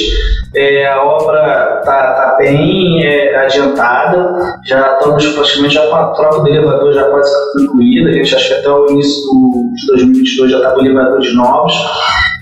É, 0.55 0.87
a 0.87 1.03
obra 1.03 1.77
está 1.79 2.13
tá 2.13 2.35
bem 2.39 3.05
é, 3.05 3.45
adiantada, 3.45 4.59
já 4.65 4.93
estamos 4.93 5.27
praticamente 5.27 5.75
já 5.75 5.87
com 5.87 5.95
a 5.95 6.05
troca 6.13 6.39
do 6.39 6.47
elevador 6.47 6.91
já 6.91 7.03
quase 7.03 7.31
concluída, 7.53 8.09
a 8.09 8.13
gente 8.13 8.35
acha 8.35 8.47
que 8.47 8.61
até 8.61 8.69
o 8.71 8.89
início 8.89 9.21
do, 9.25 9.71
de 9.75 9.87
2022 9.87 10.51
já 10.51 10.57
está 10.57 10.71
com 10.71 10.81
elevadores 10.81 11.35
novos. 11.35 11.73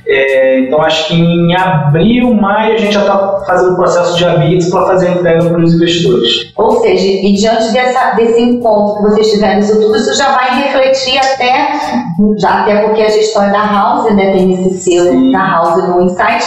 É, 0.09 0.59
então 0.61 0.81
acho 0.81 1.07
que 1.07 1.15
em 1.15 1.53
abril, 1.53 2.33
maio 2.33 2.75
a 2.75 2.77
gente 2.77 2.93
já 2.93 3.01
está 3.01 3.43
fazendo 3.45 3.73
o 3.73 3.75
processo 3.75 4.17
de 4.17 4.23
ABITS 4.23 4.69
para 4.69 4.87
fazer 4.87 5.07
a 5.09 5.11
entrega 5.11 5.49
para 5.49 5.61
os 5.61 5.73
investidores. 5.73 6.53
Ou 6.55 6.79
seja, 6.79 7.05
e 7.05 7.33
diante 7.33 7.73
dessa, 7.73 8.11
desse 8.11 8.41
encontro 8.41 8.95
que 8.95 9.09
vocês 9.09 9.31
tiveram 9.31 9.59
isso 9.59 9.81
tudo, 9.81 9.97
isso 9.97 10.17
já 10.17 10.31
vai 10.31 10.63
refletir 10.63 11.17
até, 11.17 11.73
já 12.39 12.61
até 12.61 12.83
porque 12.83 13.01
a 13.01 13.09
gestão 13.09 13.43
é 13.43 13.51
da 13.51 13.65
House, 13.65 14.15
né, 14.15 14.31
tem 14.31 14.53
esse 14.53 14.77
selo 14.77 15.31
da 15.31 15.45
House 15.45 15.89
no 15.89 16.01
Insight, 16.03 16.45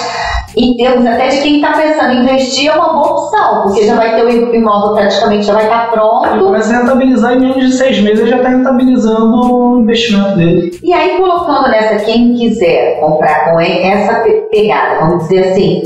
em 0.56 0.76
termos 0.76 1.06
até 1.06 1.28
de 1.28 1.38
quem 1.42 1.56
está 1.56 1.72
pensando 1.72 2.12
em 2.12 2.22
investir, 2.22 2.68
é 2.68 2.74
uma 2.74 2.92
boa 2.92 3.10
opção, 3.10 3.62
porque 3.62 3.84
já 3.84 3.94
vai 3.94 4.14
ter 4.14 4.24
o 4.24 4.54
imóvel 4.54 4.94
praticamente, 4.94 5.46
já 5.46 5.54
vai 5.54 5.64
estar 5.64 5.86
tá 5.86 5.92
pronto. 5.92 6.26
Ele 6.26 6.44
começa 6.44 6.74
a 6.74 6.78
rentabilizar 6.78 7.32
em 7.34 7.40
menos 7.40 7.66
de 7.66 7.72
seis 7.72 8.00
meses, 8.00 8.28
já 8.28 8.36
está 8.36 8.48
rentabilizando 8.48 9.36
o 9.36 9.80
investimento 9.80 10.36
dele. 10.36 10.78
E 10.82 10.92
aí, 10.92 11.16
colocando 11.16 11.68
nessa, 11.68 12.04
quem 12.04 12.34
quiser 12.34 13.00
comprar 13.00 13.50
com 13.50 13.60
essa 13.60 14.24
pegada, 14.50 15.06
vamos 15.06 15.28
dizer 15.28 15.50
assim, 15.50 15.82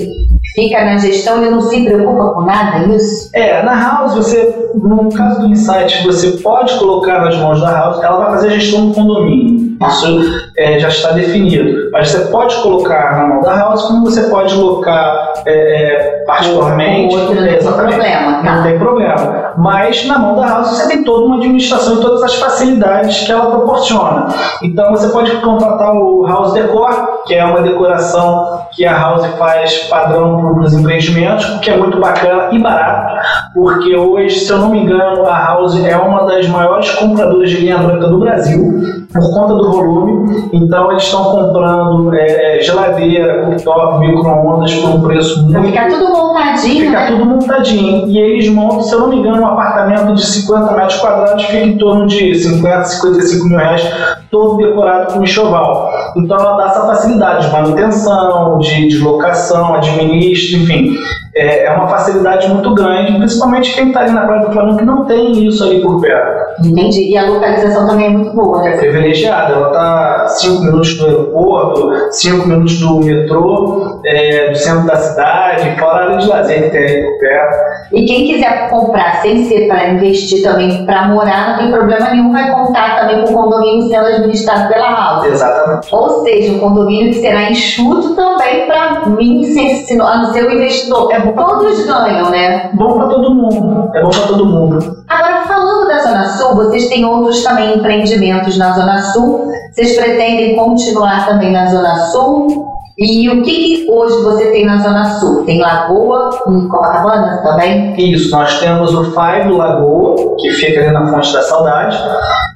fica 0.54 0.84
na 0.84 0.98
gestão 0.98 1.44
e 1.44 1.50
não 1.50 1.60
se 1.60 1.84
preocupa 1.84 2.34
com 2.34 2.42
nada, 2.42 2.84
é 2.84 2.96
isso? 2.96 3.30
É, 3.34 3.62
na 3.62 3.74
House, 3.74 4.14
você, 4.14 4.63
no 4.74 5.12
caso 5.12 5.40
do 5.40 5.46
Insight, 5.46 6.04
você 6.04 6.32
pode 6.42 6.74
colocar 6.78 7.20
nas 7.24 7.36
mãos 7.36 7.60
da 7.60 7.70
House, 7.70 8.02
ela 8.02 8.18
vai 8.18 8.30
fazer 8.32 8.48
a 8.48 8.50
gestão 8.50 8.88
do 8.88 8.94
condomínio. 8.94 9.76
Isso 9.88 10.50
é, 10.56 10.78
já 10.78 10.88
está 10.88 11.12
definido. 11.12 11.90
Mas 11.92 12.08
você 12.08 12.26
pode 12.26 12.54
colocar 12.56 13.16
na 13.16 13.26
mão 13.26 13.42
da 13.42 13.56
House, 13.56 13.82
como 13.84 14.04
você 14.04 14.22
pode 14.24 14.54
colocar 14.54 15.32
é, 15.46 15.52
é 15.52 16.24
particularmente. 16.26 17.14
Outro, 17.14 17.34
não 17.34 17.46
tem 17.46 17.58
problema. 17.58 18.42
Tá? 18.42 18.56
Não 18.56 18.62
tem 18.62 18.78
problema. 18.78 19.52
Mas 19.56 20.06
na 20.06 20.18
mão 20.18 20.36
da 20.36 20.46
House 20.46 20.70
você 20.70 20.88
tem 20.88 21.04
toda 21.04 21.26
uma 21.26 21.36
administração 21.36 21.96
e 21.96 22.00
todas 22.00 22.22
as 22.22 22.34
facilidades 22.36 23.24
que 23.24 23.32
ela 23.32 23.46
proporciona. 23.46 24.28
Então 24.62 24.90
você 24.90 25.08
pode 25.08 25.30
contratar 25.36 25.94
o 25.94 26.26
House 26.26 26.52
Decor, 26.52 27.22
que 27.26 27.34
é 27.34 27.44
uma 27.44 27.62
decoração 27.62 28.64
que 28.72 28.84
a 28.84 28.96
House 28.96 29.26
faz 29.38 29.84
padrão 29.84 30.54
para 30.54 30.64
os 30.64 30.72
empreendimentos, 30.72 31.46
que 31.60 31.70
é 31.70 31.76
muito 31.76 32.00
bacana 32.00 32.48
e 32.52 32.58
barato, 32.58 33.14
porque 33.54 33.94
hoje, 33.96 34.40
se 34.40 34.52
eu 34.52 34.58
não 34.64 34.70
me 34.70 34.80
engano, 34.80 35.26
a 35.26 35.38
House 35.38 35.84
é 35.84 35.96
uma 35.96 36.24
das 36.24 36.48
maiores 36.48 36.90
compradoras 36.92 37.50
de 37.50 37.58
linha 37.58 37.78
branca 37.78 38.08
do 38.08 38.18
Brasil, 38.18 39.06
por 39.12 39.32
conta 39.32 39.54
do 39.54 39.70
volume. 39.70 40.48
Então 40.52 40.90
eles 40.90 41.02
estão 41.02 41.24
comprando 41.24 42.14
é, 42.14 42.58
é 42.58 42.62
geladeira, 42.62 43.44
cooktop, 43.44 44.00
micro-ondas 44.00 44.74
por 44.74 44.90
um 44.90 45.02
preço 45.02 45.44
muito. 45.44 45.62
Fica 45.62 45.88
tudo 45.88 46.08
montadinho. 46.08 46.86
Fica 46.86 47.00
né? 47.00 47.06
tudo 47.08 47.26
montadinho. 47.26 48.06
E 48.06 48.18
eles 48.18 48.48
montam, 48.48 48.82
se 48.82 48.94
eu 48.94 49.00
não 49.00 49.08
me 49.08 49.16
engano, 49.18 49.42
um 49.42 49.46
apartamento 49.46 50.14
de 50.14 50.26
50 50.26 50.72
metros 50.72 50.96
quadrados 50.96 51.44
fica 51.44 51.64
em 51.64 51.76
torno 51.76 52.06
de 52.06 52.34
50, 52.34 52.84
55 52.84 53.48
mil 53.48 53.58
reais, 53.58 53.82
todo 54.30 54.56
decorado 54.56 55.12
com 55.12 55.22
enxoval. 55.22 55.92
Então 56.16 56.38
ela 56.38 56.56
dá 56.56 56.66
essa 56.66 56.86
facilidade 56.86 57.46
de 57.46 57.52
manutenção, 57.52 58.58
de 58.58 58.88
deslocação, 58.88 59.74
administra, 59.74 60.58
enfim. 60.58 60.96
É, 61.36 61.64
é 61.64 61.70
uma 61.72 61.88
facilidade 61.88 62.48
muito 62.48 62.74
grande, 62.74 63.16
principalmente 63.18 63.74
quem 63.74 63.88
está 63.88 64.00
ali 64.00 64.12
na 64.12 64.26
Praia 64.26 64.46
do 64.46 64.52
Flamengo 64.52 64.78
que 64.78 64.84
não 64.84 65.04
tem 65.04 65.46
isso 65.46 65.64
ali 65.64 65.82
por 65.82 66.00
perto. 66.00 66.64
Entendi. 66.64 67.10
E 67.10 67.16
a 67.16 67.28
localização 67.28 67.88
também 67.88 68.06
é 68.06 68.10
muito 68.10 68.32
boa, 68.34 68.62
né? 68.62 68.76
Privilegiada. 68.76 69.54
Ela 69.54 69.68
está 69.68 70.28
5 70.28 70.62
minutos 70.62 70.96
do 70.96 71.06
aeroporto, 71.06 72.12
5 72.12 72.48
minutos 72.48 72.78
do 72.78 73.00
metrô, 73.00 74.00
é, 74.04 74.50
do 74.50 74.56
centro 74.56 74.86
da 74.86 74.96
cidade, 74.96 75.78
fora 75.78 75.94
a 75.94 76.04
área 76.04 76.18
de 76.18 76.28
lazer 76.28 76.64
que 76.64 76.70
tem 76.70 76.84
ali 76.84 77.02
por 77.02 77.18
perto. 77.18 77.56
E 77.92 78.04
quem 78.04 78.26
quiser 78.26 78.70
comprar 78.70 79.22
sem 79.22 79.44
ser 79.44 79.68
para 79.68 79.90
investir 79.90 80.42
também, 80.42 80.84
para 80.86 81.08
morar, 81.08 81.50
não 81.50 81.58
tem 81.58 81.70
problema 81.70 82.10
nenhum, 82.10 82.32
vai 82.32 82.50
contar 82.50 83.00
também 83.00 83.24
com 83.24 83.32
o 83.32 83.34
condomínio 83.34 83.88
sendo 83.88 84.06
administrado 84.06 84.72
pela 84.72 84.90
House. 84.90 85.26
Exatamente. 85.26 85.94
Ou 85.94 86.22
seja, 86.22 86.52
um 86.52 86.58
condomínio 86.58 87.12
que 87.12 87.20
será 87.20 87.50
enxuto 87.50 88.14
também 88.14 88.66
para 88.66 89.06
mim, 89.08 89.44
se, 89.44 89.96
no 89.96 90.32
seu 90.32 90.50
investidor. 90.50 91.12
É 91.12 91.23
bom 91.24 91.32
Todos 91.32 91.86
ganham, 91.86 92.30
né? 92.30 92.70
Bom 92.74 92.94
para 92.94 93.08
todo 93.08 93.34
mundo. 93.34 93.90
É 93.94 94.02
bom 94.02 94.10
para 94.10 94.26
todo 94.26 94.46
mundo. 94.46 95.04
Agora, 95.08 95.42
falando 95.42 95.88
da 95.88 95.98
Zona 95.98 96.26
Sul, 96.28 96.54
vocês 96.56 96.88
têm 96.88 97.04
outros 97.04 97.42
também 97.42 97.76
empreendimentos 97.76 98.56
na 98.58 98.72
Zona 98.72 98.98
Sul. 99.12 99.48
Vocês 99.72 99.96
pretendem 99.96 100.56
continuar 100.56 101.26
também 101.26 101.52
na 101.52 101.66
Zona 101.66 101.96
Sul? 102.10 102.74
E 102.96 103.28
o 103.28 103.42
que, 103.42 103.50
que, 103.50 103.90
hoje 103.90 104.22
você 104.22 104.52
tem 104.52 104.64
na 104.64 104.78
Zona 104.78 105.18
Sul? 105.18 105.44
Tem 105.44 105.60
Lagoa 105.60 106.30
e 106.48 106.68
Copacabana 106.68 107.42
também? 107.42 107.92
Isso, 107.98 108.30
nós 108.30 108.60
temos 108.60 108.94
o 108.94 109.04
Five 109.06 109.50
Lagoa, 109.50 110.36
que 110.38 110.50
fica 110.50 110.80
ali 110.80 110.92
na 110.92 111.06
Fonte 111.08 111.32
da 111.32 111.42
Saudade. 111.42 111.98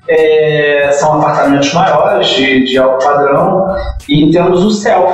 É, 0.08 0.90
são 0.92 1.20
apartamentos 1.20 1.72
maiores, 1.74 2.28
de, 2.28 2.64
de, 2.64 2.78
alto 2.78 3.04
padrão. 3.04 3.66
E 4.08 4.30
temos 4.30 4.64
o 4.64 4.70
Self, 4.70 5.12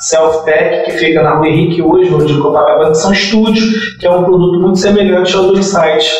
Self 0.00 0.44
Tech, 0.44 0.84
que 0.84 0.98
fica 0.98 1.22
na 1.22 1.34
Rua 1.36 1.48
Henrique 1.48 1.80
hoje, 1.80 2.12
onde 2.12 2.40
Copacabana, 2.40 2.94
são 2.94 3.12
estúdios, 3.12 3.96
que 3.98 4.06
é 4.06 4.10
um 4.10 4.24
produto 4.24 4.60
muito 4.60 4.78
semelhante 4.78 5.36
ao 5.36 5.44
do 5.44 5.58
Insight 5.58 6.12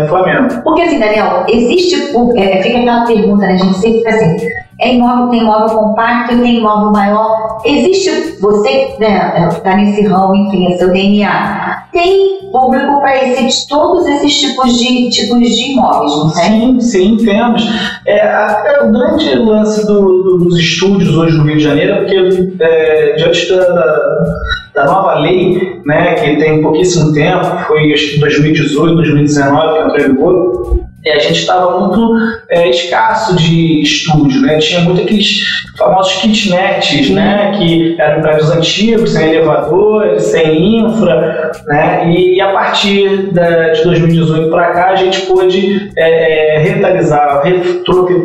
do 0.00 0.08
Flamengo. 0.08 0.62
Porque 0.62 0.82
assim, 0.82 0.98
Daniel, 0.98 1.44
existe, 1.48 1.94
é, 2.36 2.62
fica 2.62 2.78
aquela 2.78 3.06
pergunta, 3.06 3.46
né, 3.46 3.54
a 3.54 3.56
gente 3.56 3.78
sempre 3.78 3.98
fica 3.98 4.10
assim, 4.10 4.36
é 4.80 4.94
imóvel, 4.94 5.28
tem 5.28 5.40
imóvel 5.40 5.78
compacto, 5.78 6.40
tem 6.40 6.56
imóvel 6.56 6.90
maior. 6.90 7.58
Existe, 7.64 8.40
você 8.40 8.96
né, 8.98 9.48
está 9.48 9.76
nesse 9.76 10.06
ramo, 10.06 10.34
enfim, 10.34 10.72
é 10.72 10.76
seu 10.78 10.90
DNA. 10.90 11.84
Tem 11.92 12.50
público 12.50 13.00
para 13.00 13.22
esse, 13.22 13.68
todos 13.68 14.06
esses 14.06 14.40
tipos 14.40 14.78
de, 14.78 15.10
tipos 15.10 15.38
de 15.38 15.72
imóveis, 15.72 16.12
não 16.12 16.30
tem? 16.30 16.80
Sim, 16.80 17.16
sim, 17.18 17.24
temos. 17.24 17.62
É, 18.06 18.20
é 18.20 18.82
o 18.82 18.90
grande 18.90 19.34
lance 19.34 19.86
do, 19.86 20.00
do, 20.00 20.38
dos 20.44 20.58
estúdios 20.58 21.14
hoje 21.14 21.36
no 21.36 21.44
Rio 21.44 21.58
de 21.58 21.62
Janeiro, 21.62 21.96
porque 21.98 22.54
é, 22.60 23.14
diante 23.16 23.50
da, 23.50 24.24
da 24.74 24.84
nova 24.84 25.18
lei, 25.18 25.80
né, 25.84 26.14
que 26.14 26.36
tem 26.36 26.62
pouquíssimo 26.62 27.12
tempo, 27.12 27.44
foi 27.66 27.92
acho 27.92 28.12
que 28.12 28.20
2018, 28.20 28.94
2019 28.94 29.72
que 29.72 29.78
entrou 29.78 29.98
em 29.98 30.14
vigor, 30.14 30.80
a 31.06 31.18
gente 31.18 31.40
estava 31.40 31.80
muito 31.80 32.14
é, 32.50 32.68
escasso 32.68 33.36
de 33.36 33.80
estúdio, 33.80 34.42
né? 34.42 34.58
Tinha 34.58 34.80
muito 34.80 35.00
aqueles 35.00 35.46
famosos 35.78 36.12
kitnets, 36.20 37.10
né? 37.10 37.52
Que 37.56 37.96
eram 37.98 38.20
prédios 38.20 38.50
antigos, 38.50 39.10
sem 39.12 39.30
elevadores, 39.30 40.24
sem 40.24 40.80
infra, 40.80 41.39
né? 41.66 42.10
E, 42.10 42.40
a 42.40 42.52
partir 42.52 43.32
da, 43.32 43.70
de 43.70 43.84
2018 43.84 44.50
para 44.50 44.72
cá 44.72 44.90
a 44.90 44.96
gente 44.96 45.22
pôde 45.22 45.90
é, 45.96 46.56
é, 46.56 46.58
revitalizar, 46.58 47.42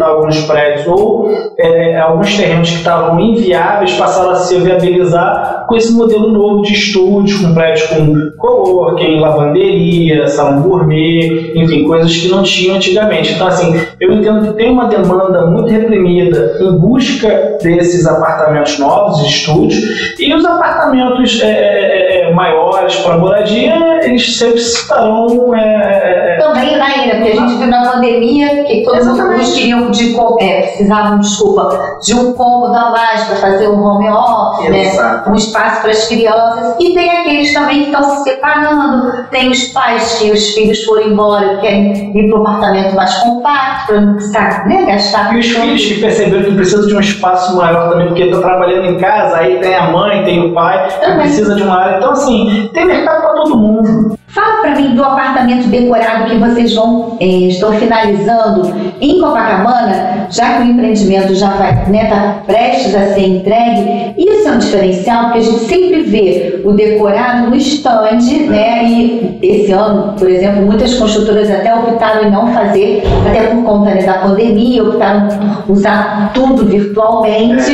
alguns 0.01 0.41
prédios 0.43 0.87
ou 0.87 1.29
é, 1.57 1.99
alguns 1.99 2.35
terrenos 2.35 2.69
que 2.69 2.77
estavam 2.77 3.19
inviáveis 3.19 3.93
passaram 3.93 4.31
a 4.31 4.35
se 4.35 4.57
viabilizar 4.57 5.65
com 5.67 5.75
esse 5.75 5.93
modelo 5.93 6.31
novo 6.31 6.61
de 6.63 6.73
estúdio, 6.73 7.41
com 7.41 7.53
prédios 7.53 7.87
com 7.87 8.31
coworking, 8.37 9.19
lavanderia, 9.19 10.27
salão 10.27 10.61
gourmet, 10.61 11.53
enfim, 11.55 11.85
coisas 11.85 12.15
que 12.15 12.27
não 12.29 12.43
tinham 12.43 12.75
antigamente. 12.75 13.33
Então, 13.33 13.47
assim, 13.47 13.79
eu 13.99 14.11
entendo 14.13 14.47
que 14.47 14.53
tem 14.53 14.71
uma 14.71 14.85
demanda 14.85 15.45
muito 15.47 15.69
reprimida 15.69 16.57
em 16.61 16.77
busca 16.77 17.57
desses 17.61 18.05
apartamentos 18.05 18.77
novos, 18.79 19.21
estúdios, 19.25 20.15
e 20.19 20.33
os 20.33 20.45
apartamentos 20.45 21.41
é, 21.41 21.47
é, 21.47 22.21
é, 22.29 22.33
maiores 22.33 22.95
para 23.15 23.17
moradia, 23.17 23.99
eles 24.03 24.37
sempre 24.37 24.59
estarão. 24.59 25.55
É, 25.55 26.35
é, 26.35 26.37
Também, 26.37 26.77
né, 26.77 27.05
Ira? 27.05 27.15
Porque 27.17 27.31
a 27.31 27.35
gente 27.35 27.55
viu 27.55 27.67
na 27.67 27.91
pandemia 27.91 28.63
que 28.65 28.83
todos 28.83 29.07
os 29.07 29.53
queriam 29.53 29.89
de, 29.91 30.15
é, 30.41 30.61
precisavam, 30.61 31.19
desculpa, 31.19 31.97
de 32.01 32.13
um 32.13 32.33
cômodo 32.33 32.75
a 32.75 32.91
mais 32.91 33.23
para 33.23 33.35
fazer 33.37 33.67
um 33.69 33.83
home 33.83 34.09
office, 34.09 34.69
né? 34.69 35.23
um 35.27 35.35
espaço 35.35 35.81
para 35.81 35.91
as 35.91 36.07
crianças. 36.07 36.75
E 36.79 36.93
tem 36.93 37.09
aqueles 37.09 37.53
também 37.53 37.83
que 37.83 37.91
estão 37.91 38.03
se 38.03 38.23
separando, 38.23 39.25
tem 39.29 39.49
os 39.49 39.65
pais 39.69 40.17
que 40.19 40.31
os 40.31 40.49
filhos 40.53 40.83
foram 40.83 41.07
embora, 41.07 41.57
querem 41.57 42.17
ir 42.17 42.29
para 42.29 42.39
um 42.39 42.41
apartamento 42.41 42.95
mais 42.95 43.13
compacto, 43.15 43.87
para 43.87 44.01
não 44.01 44.13
precisar 44.15 44.67
né, 44.67 44.85
gastar. 44.85 45.35
E 45.35 45.39
os 45.39 45.47
filhos 45.47 45.85
que 45.85 46.01
perceberam 46.01 46.43
que 46.43 46.55
precisam 46.55 46.87
de 46.87 46.95
um 46.95 46.99
espaço 46.99 47.55
maior 47.55 47.89
também, 47.89 48.07
porque 48.07 48.23
estão 48.23 48.41
trabalhando 48.41 48.85
em 48.85 48.97
casa, 48.97 49.37
aí 49.37 49.59
tem 49.59 49.75
a 49.75 49.91
mãe, 49.91 50.23
tem 50.23 50.49
o 50.49 50.53
pai, 50.53 50.87
que 50.87 51.11
precisa 51.15 51.55
de 51.55 51.63
uma 51.63 51.77
área. 51.77 51.97
Então, 51.97 52.11
assim, 52.11 52.69
tem 52.73 52.85
mercado 52.85 53.04
todo 53.45 53.57
mundo. 53.57 54.17
Fala 54.35 54.61
para 54.61 54.75
mim 54.75 54.93
do 54.95 55.01
apartamento 55.01 55.69
decorado 55.69 56.25
que 56.25 56.35
vocês 56.37 56.75
vão 56.75 57.15
eh, 57.21 57.47
estão 57.47 57.71
finalizando 57.71 58.69
em 58.99 59.21
Copacabana, 59.21 60.27
já 60.29 60.57
que 60.57 60.63
o 60.63 60.65
empreendimento 60.65 61.33
já 61.33 61.51
vai 61.51 61.85
né, 61.89 62.05
tá 62.09 62.41
prestes 62.45 62.93
a 62.93 63.13
ser 63.13 63.27
entregue. 63.29 64.13
Isso 64.17 64.49
é 64.49 64.51
um 64.51 64.57
diferencial 64.57 65.23
porque 65.23 65.37
a 65.37 65.41
gente 65.41 65.59
sempre 65.59 66.01
vê 66.01 66.61
o 66.65 66.73
decorado 66.73 67.49
no 67.49 67.55
stand, 67.55 68.49
né? 68.49 68.83
E 68.83 69.39
esse 69.41 69.71
ano, 69.71 70.15
por 70.19 70.29
exemplo, 70.29 70.63
muitas 70.63 70.95
construtoras 70.95 71.49
até 71.49 71.73
optaram 71.73 72.27
em 72.27 72.31
não 72.31 72.53
fazer, 72.53 73.03
até 73.29 73.47
por 73.47 73.63
conta 73.63 73.91
né, 73.91 74.03
da 74.03 74.15
pandemia, 74.15 74.83
optaram 74.83 75.29
por 75.65 75.71
usar 75.71 76.31
tudo 76.33 76.65
virtualmente. 76.65 77.71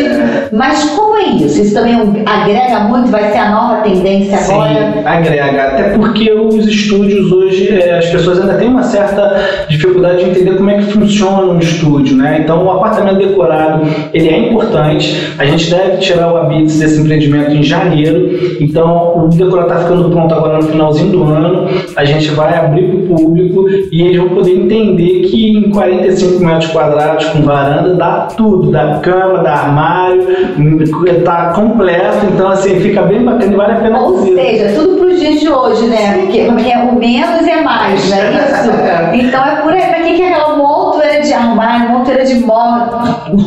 Mas 0.51 0.83
como 0.91 1.17
é 1.17 1.23
isso? 1.23 1.59
Isso 1.59 1.73
também 1.73 1.95
agrega 2.23 2.81
muito, 2.81 3.09
vai 3.09 3.31
ser 3.31 3.39
a 3.39 3.49
nova 3.49 3.75
tendência 3.77 4.37
Sim, 4.37 4.53
agora? 4.53 5.01
Agrega, 5.05 5.63
até 5.63 5.89
porque 5.97 6.31
o 6.31 6.50
os 6.58 6.67
estúdios 6.67 7.31
hoje, 7.31 7.70
é, 7.70 7.98
as 7.98 8.08
pessoas 8.08 8.39
ainda 8.39 8.55
têm 8.55 8.67
uma 8.67 8.84
certa 8.84 9.65
dificuldade 9.70 10.24
de 10.24 10.29
entender 10.31 10.58
como 10.58 10.70
é 10.70 10.77
que 10.77 10.84
funciona 10.91 11.53
um 11.53 11.60
estúdio, 11.60 12.15
né? 12.15 12.39
Então, 12.43 12.65
o 12.65 12.72
apartamento 12.72 13.17
decorado, 13.17 13.86
ele 14.13 14.29
é 14.29 14.50
importante. 14.50 15.34
A 15.38 15.46
gente 15.46 15.70
deve 15.70 15.98
tirar 15.98 16.34
o 16.34 16.38
habits 16.38 16.79
desse 16.79 17.00
empreendimento 17.00 17.51
em 17.51 17.63
janeiro. 17.63 18.29
Então, 18.60 19.25
o 19.25 19.27
decorado 19.29 19.72
está 19.72 19.84
ficando 19.84 20.10
pronto 20.10 20.34
agora 20.34 20.58
no 20.58 20.63
finalzinho 20.63 21.12
do 21.12 21.24
ano. 21.24 21.67
A 21.96 22.05
gente 22.05 22.29
vai 22.31 22.53
abrir 22.58 22.88
para 22.88 22.98
o 22.98 23.17
público 23.17 23.70
e 23.91 24.01
eles 24.01 24.17
vão 24.17 24.29
poder 24.29 24.51
entender 24.51 25.22
que 25.27 25.58
em 25.58 25.70
45 25.70 26.43
metros 26.43 26.72
quadrados 26.72 27.25
com 27.25 27.41
varanda 27.41 27.96
dá 27.96 28.27
tudo, 28.36 28.72
da 28.72 29.00
cama, 29.00 29.39
da 29.39 29.53
armário, 29.53 30.27
está 31.05 31.53
completo. 31.53 32.25
Então, 32.34 32.50
assim, 32.50 32.79
fica 32.79 33.01
bem 33.03 33.24
bacana 33.24 33.53
e 33.53 33.55
vale 33.55 33.74
a 33.74 33.75
pena 33.75 34.01
Ou 34.01 34.17
seja, 34.20 34.79
tudo 34.79 35.00
para 35.11 35.13
os 35.13 35.19
dias 35.19 35.39
de 35.39 35.49
hoje, 35.49 35.87
né? 35.87 36.17
Porque 36.19 36.45
porque 36.45 36.71
é 36.71 36.77
o 36.79 36.95
menos 36.95 37.45
é 37.45 37.61
mais, 37.61 38.09
não 38.09 38.17
é 38.17 38.31
isso? 38.31 39.27
Então 39.27 39.45
é 39.45 39.55
por 39.57 39.73
aí, 39.73 39.81
para 39.81 40.01
que, 40.01 40.13
que 40.15 40.21
é 40.21 40.29
aquela 40.29 40.55
montoeira 41.01 41.22
de 41.22 41.34
armário, 41.34 41.89
montoeira 41.89 42.24
de 42.24 42.39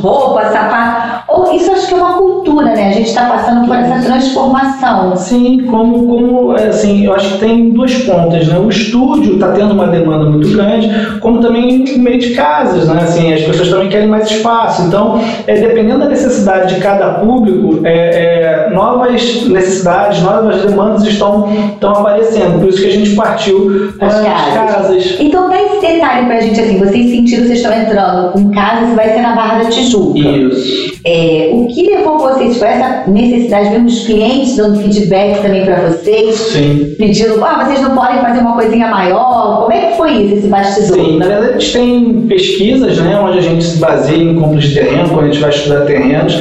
roupa, 0.00 0.42
sapato? 0.50 1.24
Ou 1.28 1.52
isso 1.52 1.70
acho 1.72 1.88
que 1.88 1.94
é 1.94 1.96
uma 1.96 2.14
cultura, 2.14 2.66
né? 2.66 2.88
A 2.88 2.92
gente 2.92 3.08
está 3.08 3.26
passando 3.26 3.66
por 3.66 3.76
essa 3.76 4.04
transformação. 4.04 5.16
Sim, 5.16 5.66
como, 5.70 6.06
como 6.06 6.52
assim, 6.52 7.04
eu 7.06 7.14
acho 7.14 7.34
que 7.34 7.38
tem 7.38 7.70
duas 7.70 7.94
pontas, 7.94 8.46
né? 8.46 8.58
O 8.58 8.68
estúdio 8.68 9.34
está 9.34 9.52
tendo 9.52 9.72
uma 9.72 9.86
demanda 9.86 10.30
muito 10.30 10.48
grande, 10.50 10.90
como 11.20 11.40
também 11.40 11.84
no 11.84 12.02
meio 12.02 12.18
de 12.18 12.34
casas, 12.34 12.88
né? 12.88 13.02
Assim, 13.02 13.32
as 13.32 13.42
pessoas 13.42 13.70
também 13.70 13.88
querem 13.88 14.08
mais 14.08 14.30
espaço. 14.30 14.82
Então, 14.82 15.20
é, 15.46 15.54
dependendo 15.54 16.00
da 16.00 16.08
necessidade 16.08 16.74
de 16.74 16.80
cada 16.80 17.14
público, 17.14 17.80
é, 17.84 18.68
é, 18.68 18.70
novas 18.70 19.44
necessidades, 19.46 20.22
novas 20.22 20.62
demandas 20.62 21.04
estão, 21.04 21.48
estão 21.72 21.92
aparecendo. 21.92 22.60
Por 22.60 22.68
isso 22.68 22.82
que 22.82 22.88
a 22.88 22.92
gente 22.92 23.14
partiu 23.14 23.92
para 23.98 24.08
as 24.08 24.14
casas. 24.14 24.54
casas. 24.54 25.16
Então 25.18 25.48
dá 25.48 25.60
esse 25.60 25.80
detalhe 25.80 26.26
para 26.26 26.36
a 26.36 26.40
gente, 26.40 26.60
assim, 26.60 26.78
vocês 26.78 27.10
sentiram 27.10 27.43
vocês 27.44 27.58
estão 27.58 27.72
entrando 27.72 28.32
com 28.32 28.50
casas, 28.50 28.94
vai 28.94 29.10
ser 29.12 29.20
na 29.20 29.34
Barra 29.34 29.62
da 29.62 29.70
Tijuca. 29.70 30.18
Isso. 30.18 30.94
É, 31.04 31.50
o 31.52 31.66
que 31.66 31.90
levou 31.90 32.18
vocês 32.18 32.58
para 32.58 32.68
essa 32.70 33.10
necessidade, 33.10 33.70
vendo 33.70 33.86
os 33.86 34.06
clientes 34.06 34.56
dando 34.56 34.80
feedback 34.80 35.42
também 35.42 35.64
para 35.64 35.88
vocês? 35.88 36.34
Sim. 36.36 36.94
Pedindo, 36.98 37.44
ah, 37.44 37.64
vocês 37.64 37.80
não 37.82 37.94
podem 37.94 38.20
fazer 38.20 38.40
uma 38.40 38.54
coisinha 38.54 38.88
maior? 38.88 39.62
Como 39.62 39.72
é 39.72 39.90
que 39.90 39.96
foi 39.96 40.12
isso, 40.12 40.34
esse 40.36 40.48
bastidor? 40.48 41.04
Sim, 41.04 41.18
na 41.18 41.26
verdade 41.26 41.48
a 41.50 41.58
gente 41.58 41.72
tem 41.72 42.26
pesquisas, 42.26 42.98
né, 42.98 43.18
onde 43.18 43.38
a 43.38 43.42
gente 43.42 43.64
se 43.64 43.78
baseia 43.78 44.22
em 44.22 44.34
compras 44.34 44.64
de 44.64 44.74
terreno, 44.74 45.08
quando 45.08 45.24
a 45.24 45.26
gente 45.26 45.40
vai 45.40 45.50
estudar 45.50 45.80
terrenos, 45.82 46.40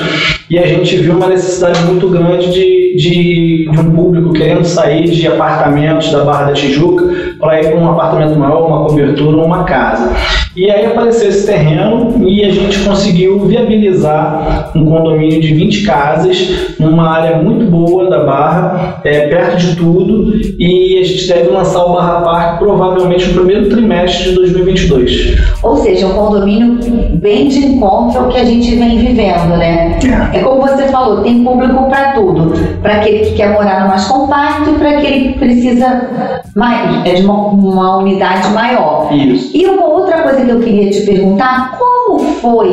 e 0.50 0.58
a 0.58 0.66
gente 0.66 0.96
viu 0.98 1.16
uma 1.16 1.28
necessidade 1.28 1.82
muito 1.84 2.08
grande 2.10 2.52
de, 2.52 2.96
de, 2.96 3.70
de 3.72 3.80
um 3.80 3.92
público 3.92 4.34
querendo 4.34 4.64
sair 4.66 5.10
de 5.10 5.28
apartamentos 5.28 6.12
da 6.12 6.24
Barra 6.24 6.46
da 6.46 6.54
Tijuca 6.54 7.06
para 7.40 7.62
ir 7.62 7.68
para 7.68 7.78
um 7.78 7.90
apartamento 7.90 8.38
maior, 8.38 8.68
uma 8.68 8.86
cobertura 8.88 9.38
ou 9.38 9.46
uma 9.46 9.64
casa. 9.64 10.12
E 10.56 10.70
aí 10.70 10.86
apareceu 10.86 11.30
esse 11.30 11.48
terreno 11.48 12.28
e 12.28 12.46
a 12.46 12.52
gente 12.52 12.80
conseguiu 12.84 13.40
viabilizar 13.40 14.72
um 14.76 14.86
condomínio 14.86 15.42
de 15.42 15.52
20 15.54 15.84
casas, 15.84 16.76
numa 16.80 17.10
área 17.10 17.38
muito 17.38 17.66
boa 17.66 18.08
da 18.08 18.24
Barra, 18.24 19.02
é, 19.04 19.28
perto 19.28 19.58
de 19.58 19.76
tudo, 19.76 20.36
e 20.60 21.00
a 21.00 21.04
gente 21.04 21.28
deve 21.28 21.50
lançar 21.50 21.84
o 21.84 21.94
Barra 21.94 22.22
Park 22.22 22.60
provavelmente 22.60 23.28
no 23.30 23.34
primeiro 23.34 23.68
trimestre 23.70 24.30
de 24.30 24.36
2022. 24.36 25.38
Ou 25.64 25.78
seja, 25.78 26.06
um 26.06 26.14
condomínio 26.14 26.78
bem 27.16 27.48
de 27.48 27.66
encontro 27.66 28.20
ao 28.20 28.30
que 28.30 28.38
a 28.38 28.46
gente 28.46 28.76
vem 28.76 29.00
vivendo, 29.00 29.58
né? 29.58 29.98
É, 30.34 30.38
é 30.38 30.44
como 30.44 30.62
você 30.62 30.84
falou, 30.90 31.24
tem 31.24 31.44
público 31.44 31.90
para 31.90 32.14
tudo. 32.14 32.54
Para 32.82 32.98
aquele 32.98 33.20
que 33.20 33.34
quer 33.34 33.54
morar 33.54 33.82
no 33.82 33.88
mais 33.88 34.06
compacto 34.06 34.70
e 34.70 34.74
para 34.74 34.90
aquele 34.90 35.34
que 35.34 35.40
precisa 35.40 36.44
mais, 36.56 37.06
é 37.08 37.14
de 37.16 37.24
uma, 37.24 37.48
uma 37.48 37.98
unidade 37.98 38.50
maior. 38.50 39.12
Isso. 39.12 39.56
E 39.56 39.66
uma 39.66 39.88
outra 39.88 40.22
coisa 40.22 40.43
que 40.46 40.52
eu 40.52 40.60
queria 40.60 40.90
te 40.90 41.02
perguntar, 41.02 41.78
como 42.06 42.20
foi 42.20 42.70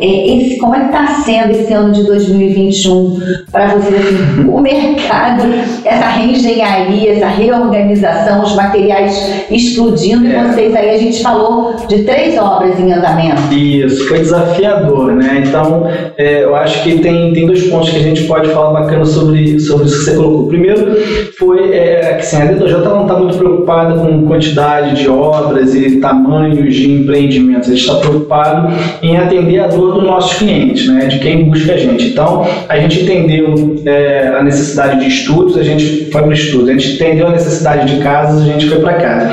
é, 0.00 0.36
esse, 0.36 0.58
como 0.58 0.74
é 0.74 0.80
que 0.80 0.86
está 0.86 1.06
sendo 1.24 1.50
esse 1.52 1.72
ano 1.72 1.92
de 1.92 2.04
2021 2.04 3.20
para 3.50 3.76
você 3.76 3.94
assim, 3.94 4.48
o 4.48 4.60
mercado, 4.60 5.42
essa 5.84 6.06
reengenharia, 6.06 7.12
essa 7.12 7.28
reorganização, 7.28 8.42
os 8.42 8.54
materiais 8.54 9.46
explodindo, 9.50 10.26
é. 10.26 10.48
vocês 10.48 10.74
aí 10.74 10.90
a 10.90 10.98
gente 10.98 11.22
falou 11.22 11.74
de 11.88 12.02
três 12.02 12.38
obras 12.38 12.78
em 12.78 12.92
andamento. 12.92 13.52
Isso, 13.52 14.08
foi 14.08 14.18
desafiador, 14.18 15.12
né? 15.12 15.44
Então 15.46 15.86
é, 16.16 16.44
eu 16.44 16.54
acho 16.56 16.82
que 16.82 16.98
tem, 16.98 17.32
tem 17.32 17.46
dois 17.46 17.64
pontos 17.68 17.90
que 17.90 17.96
a 17.96 18.02
gente 18.02 18.24
pode 18.24 18.48
falar 18.50 18.80
bacana 18.80 19.04
sobre, 19.04 19.60
sobre 19.60 19.86
isso 19.86 19.98
que 19.98 20.04
você 20.04 20.16
colocou. 20.16 20.48
Primeiro 20.48 20.96
foi 21.38 21.72
é, 21.72 22.14
que 22.14 22.22
assim, 22.22 22.36
a 22.36 22.46
DDJ 22.46 22.80
não 22.80 23.02
está 23.02 23.14
muito 23.14 23.38
preocupada 23.38 23.94
com 23.94 24.26
quantidade 24.26 25.00
de 25.00 25.08
obras 25.08 25.74
e 25.74 26.00
tamanhos 26.00 26.74
de 26.74 26.90
empreendimentos, 26.90 27.68
a 27.68 27.72
gente 27.72 27.84
está 27.84 27.96
preocupado 27.96 28.71
em 29.02 29.16
atender 29.16 29.60
a 29.60 29.66
dor 29.66 29.94
dos 29.94 30.04
nossos 30.04 30.38
clientes, 30.38 30.88
né, 30.88 31.06
de 31.06 31.18
quem 31.18 31.44
busca 31.44 31.72
a 31.72 31.76
gente. 31.76 32.08
Então, 32.08 32.46
a 32.68 32.78
gente 32.78 33.02
entendeu 33.02 33.82
é, 33.84 34.28
a 34.28 34.42
necessidade 34.42 35.00
de 35.00 35.08
estudos, 35.08 35.56
a 35.56 35.62
gente 35.62 36.10
foi 36.10 36.22
para 36.22 36.30
o 36.30 36.32
estudo, 36.32 36.70
a 36.70 36.72
gente 36.72 36.94
entendeu 36.94 37.28
a 37.28 37.32
necessidade 37.32 37.94
de 37.94 38.02
casas, 38.02 38.42
a 38.42 38.52
gente 38.52 38.68
foi 38.68 38.80
para 38.80 38.94
casa. 38.94 39.30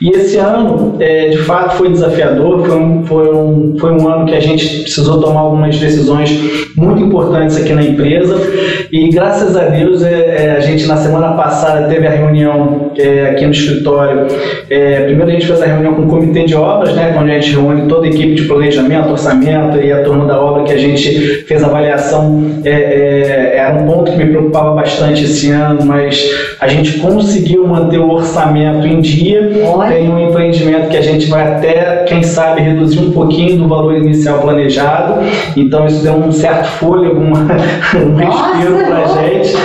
E 0.00 0.08
esse 0.10 0.38
ano, 0.38 0.96
é, 0.98 1.28
de 1.28 1.38
fato, 1.38 1.76
foi 1.76 1.90
desafiador, 1.90 2.64
foi 2.64 2.76
um, 2.78 3.04
foi, 3.04 3.34
um, 3.34 3.76
foi 3.78 3.92
um 3.92 4.08
ano 4.08 4.24
que 4.24 4.34
a 4.34 4.40
gente 4.40 4.82
precisou 4.82 5.20
tomar 5.20 5.40
algumas 5.40 5.78
decisões 5.78 6.30
muito 6.74 7.02
importantes 7.02 7.56
aqui 7.58 7.74
na 7.74 7.82
empresa 7.82 8.34
e 8.90 9.10
graças 9.10 9.56
a 9.56 9.64
Deus 9.64 10.02
é, 10.02 10.46
é, 10.46 10.50
a 10.52 10.60
gente 10.60 10.86
na 10.86 10.96
semana 10.96 11.32
passada 11.32 11.86
teve 11.86 12.06
a 12.06 12.10
reunião 12.10 12.92
é, 12.96 13.30
aqui 13.30 13.44
no 13.44 13.52
escritório. 13.52 14.26
É, 14.70 15.04
primeiro 15.04 15.30
a 15.30 15.32
gente 15.34 15.46
fez 15.46 15.60
a 15.60 15.66
reunião 15.66 15.94
com 15.94 16.02
o 16.02 16.08
comitê 16.08 16.44
de 16.44 16.54
obras, 16.54 16.94
né, 16.94 17.14
onde 17.20 17.30
a 17.30 17.34
gente 17.34 17.52
reúne 17.52 17.86
toda 17.86 18.06
a 18.06 18.08
equipe 18.08 18.34
de 18.34 18.44
planejamento, 18.44 19.10
orçamento 19.10 19.76
e 19.78 19.92
a 19.92 20.02
turma 20.02 20.24
da 20.24 20.40
obra 20.40 20.64
que 20.64 20.72
a 20.72 20.78
gente 20.78 21.44
fez 21.44 21.62
avaliação. 21.62 22.60
É, 22.64 22.70
é, 22.70 23.56
era 23.58 23.74
um 23.74 23.86
ponto 23.86 24.10
que 24.10 24.16
me 24.16 24.26
preocupava 24.26 24.74
bastante 24.74 25.24
esse 25.24 25.50
ano, 25.50 25.84
mas 25.84 26.56
a 26.58 26.66
gente 26.68 26.98
conseguiu 27.00 27.66
manter 27.66 27.98
o 27.98 28.10
orçamento 28.10 28.86
em 28.86 29.00
dia. 29.00 29.50
Olha 29.66 29.89
tem 29.90 30.08
um 30.08 30.28
empreendimento 30.28 30.88
que 30.88 30.96
a 30.96 31.02
gente 31.02 31.26
vai 31.26 31.54
até, 31.54 32.04
quem 32.04 32.22
sabe, 32.22 32.62
reduzir 32.62 33.00
um 33.00 33.10
pouquinho 33.10 33.58
do 33.58 33.68
valor 33.68 33.96
inicial 33.96 34.38
planejado. 34.38 35.20
Então 35.56 35.86
isso 35.86 36.02
deu 36.02 36.14
um 36.14 36.30
certo 36.30 36.66
fôlego, 36.66 37.20
uma, 37.20 37.40
um 37.98 38.14
respiro 38.14 38.86
para 38.86 39.04
a 39.04 39.22
gente. 39.22 39.56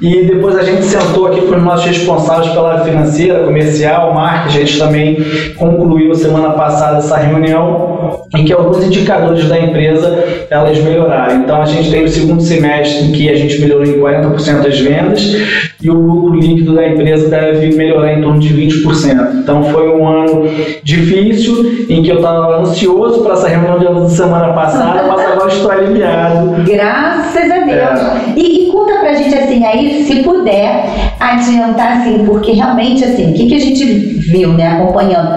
E 0.00 0.26
depois 0.26 0.56
a 0.56 0.62
gente 0.62 0.84
sentou 0.84 1.26
aqui 1.26 1.40
com 1.42 1.56
os 1.56 1.62
nossos 1.62 1.86
responsáveis 1.86 2.52
pela 2.52 2.72
área 2.72 2.84
financeira, 2.84 3.44
comercial, 3.44 4.14
marketing. 4.14 4.56
A 4.56 4.60
gente 4.60 4.78
também 4.78 5.16
concluiu 5.56 6.14
semana 6.14 6.50
passada 6.50 6.98
essa 6.98 7.16
reunião 7.16 8.26
em 8.36 8.44
que 8.44 8.52
alguns 8.52 8.84
indicadores 8.84 9.48
da 9.48 9.58
empresa 9.58 10.46
elas 10.50 10.78
melhoraram. 10.78 11.42
Então 11.42 11.60
a 11.60 11.64
gente 11.64 11.90
tem 11.90 12.04
o 12.04 12.08
segundo 12.08 12.40
semestre 12.40 13.06
em 13.06 13.12
que 13.12 13.28
a 13.28 13.34
gente 13.34 13.60
melhorou 13.60 13.84
em 13.84 13.98
40% 13.98 14.66
as 14.66 14.78
vendas 14.78 15.36
e 15.80 15.90
o 15.90 15.94
lucro 15.94 16.34
líquido 16.38 16.74
da 16.74 16.86
empresa 16.86 17.28
deve 17.28 17.74
melhorar 17.74 18.12
em 18.12 18.22
torno 18.22 18.38
de 18.38 18.54
20%. 18.54 19.40
Então 19.42 19.62
foi 19.72 19.88
um 19.88 20.08
ano 20.08 20.44
difícil 20.82 21.86
em 21.88 22.02
que 22.02 22.10
eu 22.10 22.16
estava 22.16 22.60
ansioso 22.60 23.22
para 23.22 23.34
essa 23.34 23.48
reunião 23.48 24.06
de 24.06 24.12
semana 24.12 24.52
passada, 24.52 25.04
mas 25.04 25.20
agora 25.38 25.52
estou 25.52 25.70
aliviado. 25.70 26.64
Graças 26.64 27.50
a 27.50 27.58
Deus. 27.58 28.00
É. 28.00 28.32
E, 28.36 28.68
e 28.68 28.72
conta 28.72 28.98
pra 28.98 29.14
gente 29.14 29.34
assim 29.34 29.64
aí, 29.64 30.04
se 30.04 30.22
puder 30.22 30.84
adiantar 31.18 31.98
assim, 31.98 32.24
porque 32.24 32.52
realmente 32.52 33.04
assim, 33.04 33.30
o 33.30 33.34
que, 33.34 33.46
que 33.46 33.54
a 33.54 33.60
gente 33.60 33.84
viu, 34.30 34.52
né, 34.52 34.66
acompanhando 34.66 35.30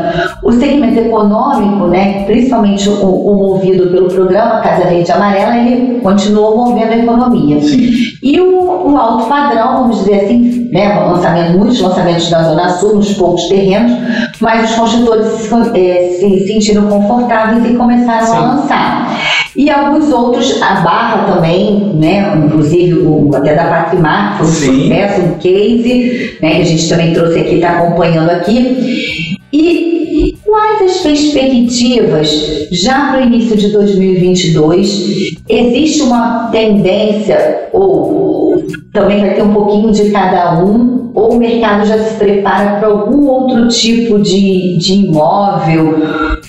o 0.43 0.51
segmento 0.51 0.99
econômico, 0.99 1.87
né, 1.87 2.23
principalmente 2.25 2.89
o, 2.89 3.05
o 3.05 3.35
movido 3.37 3.87
pelo 3.87 4.07
programa 4.07 4.59
Casa 4.61 4.87
Verde 4.87 5.11
Amarela, 5.11 5.57
ele 5.57 5.99
continuou 6.01 6.57
movendo 6.57 6.91
a 6.91 6.97
economia. 6.97 7.61
Sim. 7.61 7.89
E 8.21 8.39
o, 8.39 8.91
o 8.91 8.97
alto 8.97 9.25
padrão, 9.25 9.83
vamos 9.83 9.99
dizer 9.99 10.25
assim, 10.25 10.69
né, 10.71 10.93
lançamento, 10.93 11.57
muitos 11.57 11.79
lançamentos 11.79 12.29
na 12.29 12.43
Zona 12.43 12.69
Sul, 12.69 12.95
nos 12.95 13.13
poucos 13.13 13.47
terrenos, 13.47 13.91
mas 14.39 14.69
os 14.69 14.75
construtores 14.75 15.27
se, 15.27 15.53
é, 15.79 16.09
se 16.19 16.47
sentiram 16.47 16.87
confortáveis 16.87 17.65
e 17.65 17.75
começaram 17.75 18.27
Sim. 18.27 18.35
a 18.35 18.39
lançar. 18.39 19.40
E 19.55 19.69
alguns 19.69 20.11
outros, 20.11 20.61
a 20.61 20.75
Barra 20.75 21.33
também, 21.33 21.93
né, 21.95 22.41
inclusive 22.45 22.93
o, 22.93 23.29
até 23.35 23.55
da 23.55 23.65
Patrimar, 23.65 24.37
foi 24.37 24.47
um 24.47 24.49
Sim. 24.49 24.83
sucesso, 24.83 25.21
um 25.21 25.33
case, 25.39 26.37
né, 26.41 26.55
que 26.55 26.61
a 26.61 26.65
gente 26.65 26.89
também 26.89 27.13
trouxe 27.13 27.39
aqui, 27.39 27.55
está 27.55 27.79
acompanhando 27.79 28.29
aqui. 28.29 29.37
E, 29.51 30.37
quais 30.45 30.81
as 30.81 30.97
perspectivas 30.97 32.67
já 32.71 33.07
para 33.07 33.21
o 33.21 33.23
início 33.23 33.57
de 33.57 33.71
2022? 33.71 35.37
Existe 35.49 36.01
uma 36.01 36.49
tendência, 36.51 37.69
ou 37.73 38.63
também 38.93 39.21
vai 39.21 39.33
ter 39.33 39.43
um 39.43 39.53
pouquinho 39.53 39.91
de 39.91 40.11
cada 40.11 40.63
um, 40.63 41.11
ou 41.13 41.33
o 41.33 41.37
mercado 41.37 41.85
já 41.85 41.97
se 41.97 42.15
prepara 42.15 42.79
para 42.79 42.87
algum 42.87 43.27
outro 43.27 43.67
tipo 43.67 44.19
de, 44.19 44.77
de 44.77 44.93
imóvel? 44.93 45.97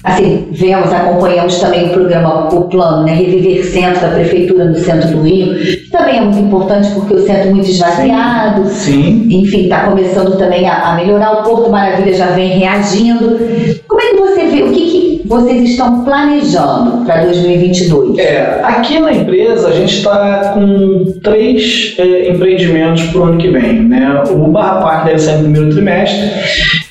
Assim, 0.04 0.48
vemos, 0.50 0.92
acompanhamos 0.92 1.58
também 1.60 1.86
o 1.86 1.90
programa, 1.90 2.52
o 2.52 2.62
plano, 2.62 3.04
né, 3.04 3.14
Reviver 3.14 3.64
Centro 3.64 4.00
da 4.00 4.08
Prefeitura 4.08 4.64
no 4.64 4.74
centro 4.74 5.08
do 5.10 5.22
Rio, 5.22 5.54
que 5.54 5.90
também 5.90 6.18
é 6.18 6.20
muito 6.22 6.38
importante 6.40 6.90
porque 6.90 7.14
o 7.14 7.24
centro 7.24 7.48
é 7.48 7.52
muito 7.52 7.70
esvaziado. 7.70 8.68
Sim. 8.68 9.28
Enfim, 9.30 9.64
está 9.64 9.84
começando 9.84 10.36
também 10.36 10.68
a, 10.68 10.90
a 10.90 10.96
melhorar. 10.96 11.40
O 11.40 11.42
Porto 11.44 11.70
Maravilha 11.70 12.14
já 12.14 12.26
vem 12.26 12.58
reagindo. 12.58 13.38
Como 13.86 14.00
é 14.00 14.06
que 14.08 14.16
você 14.16 14.46
vê? 14.46 14.62
O 14.64 14.72
que, 14.72 14.90
que 14.90 15.22
vocês 15.24 15.70
estão 15.70 16.04
planejando 16.04 17.04
para 17.04 17.24
2022? 17.26 18.18
É, 18.18 18.60
aqui 18.64 18.98
na 18.98 19.12
empresa 19.12 19.68
a 19.68 19.72
gente 19.72 19.98
está 19.98 20.52
com 20.52 21.12
três 21.22 21.94
é, 21.98 22.30
empreendimentos 22.30 23.04
para 23.04 23.20
o 23.20 23.24
ano 23.24 23.38
que 23.38 23.48
vem. 23.50 23.84
Né? 23.84 24.22
O 24.32 24.48
Barra 24.48 24.80
Park 24.80 25.04
deve 25.06 25.20
sair 25.20 25.36
no 25.36 25.42
primeiro 25.44 25.70
trimestre 25.70 26.28